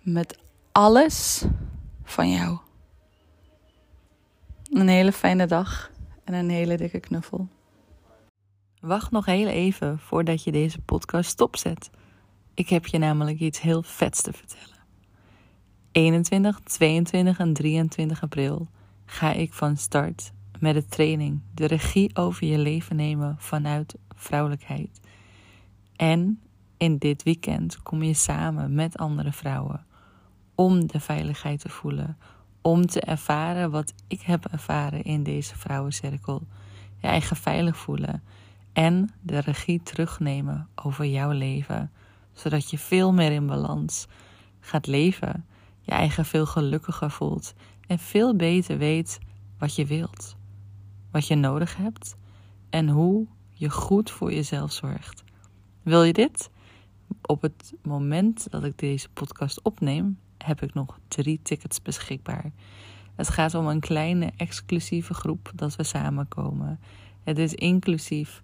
met 0.00 0.38
alles 0.72 1.44
van 2.04 2.30
jou. 2.30 2.58
Een 4.70 4.88
hele 4.88 5.12
fijne 5.12 5.46
dag 5.46 5.91
en 6.24 6.34
een 6.34 6.50
hele 6.50 6.76
dikke 6.76 7.00
knuffel. 7.00 7.48
Wacht 8.80 9.10
nog 9.10 9.26
heel 9.26 9.46
even 9.46 9.98
voordat 9.98 10.44
je 10.44 10.52
deze 10.52 10.80
podcast 10.80 11.30
stopzet. 11.30 11.90
Ik 12.54 12.68
heb 12.68 12.86
je 12.86 12.98
namelijk 12.98 13.40
iets 13.40 13.60
heel 13.60 13.82
vets 13.82 14.22
te 14.22 14.32
vertellen. 14.32 14.76
21, 15.92 16.60
22 16.60 17.38
en 17.38 17.52
23 17.52 18.22
april 18.22 18.68
ga 19.04 19.32
ik 19.32 19.52
van 19.52 19.76
start 19.76 20.32
met 20.58 20.74
de 20.74 20.84
training 20.84 21.40
de 21.54 21.66
regie 21.66 22.16
over 22.16 22.46
je 22.46 22.58
leven 22.58 22.96
nemen 22.96 23.36
vanuit 23.38 23.94
vrouwelijkheid. 24.14 25.00
En 25.96 26.40
in 26.76 26.98
dit 26.98 27.22
weekend 27.22 27.82
kom 27.82 28.02
je 28.02 28.14
samen 28.14 28.74
met 28.74 28.96
andere 28.96 29.32
vrouwen 29.32 29.86
om 30.54 30.86
de 30.86 31.00
veiligheid 31.00 31.60
te 31.60 31.68
voelen, 31.68 32.16
om 32.62 32.86
te 32.86 33.00
ervaren 33.00 33.70
wat 33.70 33.94
ik 34.08 34.20
heb 34.20 34.44
ervaren 34.44 35.02
in 35.02 35.22
deze 35.22 35.56
vrouwencirkel. 35.56 36.42
Je 36.98 37.06
eigen 37.06 37.36
veilig 37.36 37.76
voelen 37.76 38.22
en 38.72 39.10
de 39.20 39.38
regie 39.38 39.82
terugnemen 39.82 40.68
over 40.74 41.04
jouw 41.04 41.30
leven, 41.30 41.90
zodat 42.32 42.70
je 42.70 42.78
veel 42.78 43.12
meer 43.12 43.32
in 43.32 43.46
balans 43.46 44.06
gaat 44.60 44.86
leven, 44.86 45.46
je 45.80 45.90
eigen 45.90 46.24
veel 46.24 46.46
gelukkiger 46.46 47.10
voelt 47.10 47.54
en 47.86 47.98
veel 47.98 48.36
beter 48.36 48.78
weet 48.78 49.18
wat 49.58 49.74
je 49.74 49.86
wilt, 49.86 50.36
wat 51.10 51.26
je 51.26 51.34
nodig 51.34 51.76
hebt 51.76 52.16
en 52.70 52.88
hoe 52.88 53.26
je 53.50 53.70
goed 53.70 54.10
voor 54.10 54.32
jezelf 54.32 54.72
zorgt. 54.72 55.24
Wil 55.82 56.02
je 56.02 56.12
dit? 56.12 56.50
Op 57.22 57.42
het 57.42 57.74
moment 57.82 58.50
dat 58.50 58.64
ik 58.64 58.78
deze 58.78 59.08
podcast 59.08 59.62
opneem, 59.62 60.18
heb 60.44 60.62
ik 60.62 60.74
nog 60.74 60.98
drie 61.08 61.40
tickets 61.42 61.82
beschikbaar. 61.82 62.52
Het 63.14 63.28
gaat 63.28 63.54
om 63.54 63.66
een 63.66 63.80
kleine 63.80 64.32
exclusieve 64.36 65.14
groep 65.14 65.52
dat 65.54 65.76
we 65.76 65.82
samenkomen. 65.82 66.80
Het 67.22 67.38
is 67.38 67.54
inclusief 67.54 68.42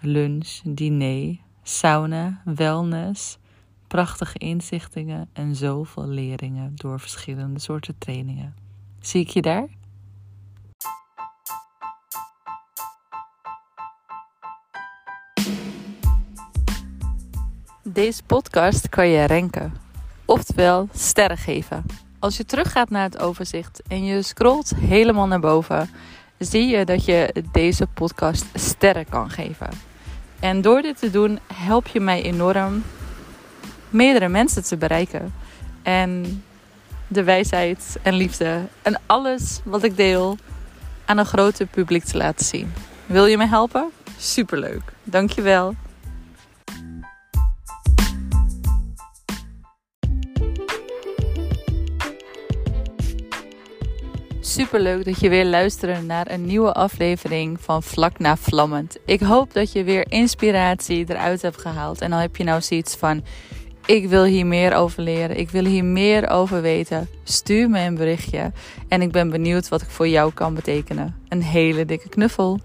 lunch, 0.00 0.60
diner, 0.64 1.36
sauna, 1.62 2.42
wellness, 2.44 3.38
prachtige 3.86 4.38
inzichtingen 4.38 5.28
en 5.32 5.56
zoveel 5.56 6.06
leringen 6.08 6.72
door 6.74 7.00
verschillende 7.00 7.60
soorten 7.60 7.98
trainingen. 7.98 8.54
Zie 9.00 9.20
ik 9.20 9.28
je 9.28 9.42
daar? 9.42 9.68
Deze 17.84 18.22
podcast 18.22 18.88
kan 18.88 19.08
je 19.08 19.26
ranken, 19.26 19.72
oftewel 20.32 20.88
sterren 20.94 21.38
geven. 21.38 21.84
Als 22.18 22.36
je 22.36 22.44
teruggaat 22.44 22.90
naar 22.90 23.02
het 23.02 23.18
overzicht 23.18 23.82
en 23.88 24.04
je 24.04 24.22
scrolt 24.22 24.72
helemaal 24.76 25.26
naar 25.26 25.40
boven, 25.40 25.90
zie 26.38 26.66
je 26.66 26.84
dat 26.84 27.04
je 27.04 27.44
deze 27.52 27.86
podcast 27.86 28.44
sterren 28.54 29.08
kan 29.08 29.30
geven. 29.30 29.68
En 30.40 30.60
door 30.60 30.82
dit 30.82 30.98
te 30.98 31.10
doen 31.10 31.38
help 31.54 31.86
je 31.86 32.00
mij 32.00 32.22
enorm 32.22 32.82
meerdere 33.90 34.28
mensen 34.28 34.64
te 34.64 34.76
bereiken. 34.76 35.34
En 35.82 36.42
de 37.06 37.24
wijsheid 37.24 37.98
en 38.02 38.14
liefde 38.14 38.60
en 38.82 39.00
alles 39.06 39.60
wat 39.64 39.82
ik 39.82 39.96
deel 39.96 40.36
aan 41.04 41.18
een 41.18 41.26
groter 41.26 41.66
publiek 41.66 42.04
te 42.04 42.16
laten 42.16 42.46
zien. 42.46 42.72
Wil 43.06 43.26
je 43.26 43.36
me 43.36 43.46
helpen? 43.46 43.90
Superleuk. 44.18 44.82
Dankjewel. 45.02 45.74
Super 54.52 54.80
leuk 54.80 55.04
dat 55.04 55.20
je 55.20 55.28
weer 55.28 55.44
luistert 55.44 56.06
naar 56.06 56.30
een 56.30 56.44
nieuwe 56.44 56.72
aflevering 56.72 57.60
van 57.60 57.82
Vlak 57.82 58.18
na 58.18 58.36
Vlammend. 58.36 58.98
Ik 59.04 59.20
hoop 59.20 59.52
dat 59.52 59.72
je 59.72 59.84
weer 59.84 60.10
inspiratie 60.10 61.04
eruit 61.08 61.42
hebt 61.42 61.60
gehaald. 61.60 62.00
En 62.00 62.10
dan 62.10 62.18
heb 62.18 62.36
je 62.36 62.44
nou 62.44 62.60
zoiets 62.60 62.96
van: 62.96 63.24
ik 63.86 64.08
wil 64.08 64.24
hier 64.24 64.46
meer 64.46 64.74
over 64.74 65.02
leren, 65.02 65.38
ik 65.38 65.50
wil 65.50 65.64
hier 65.64 65.84
meer 65.84 66.30
over 66.30 66.62
weten. 66.62 67.08
Stuur 67.24 67.70
me 67.70 67.80
een 67.80 67.94
berichtje 67.94 68.52
en 68.88 69.02
ik 69.02 69.12
ben 69.12 69.30
benieuwd 69.30 69.68
wat 69.68 69.82
ik 69.82 69.90
voor 69.90 70.08
jou 70.08 70.32
kan 70.32 70.54
betekenen. 70.54 71.16
Een 71.28 71.42
hele 71.42 71.84
dikke 71.84 72.08
knuffel. 72.08 72.60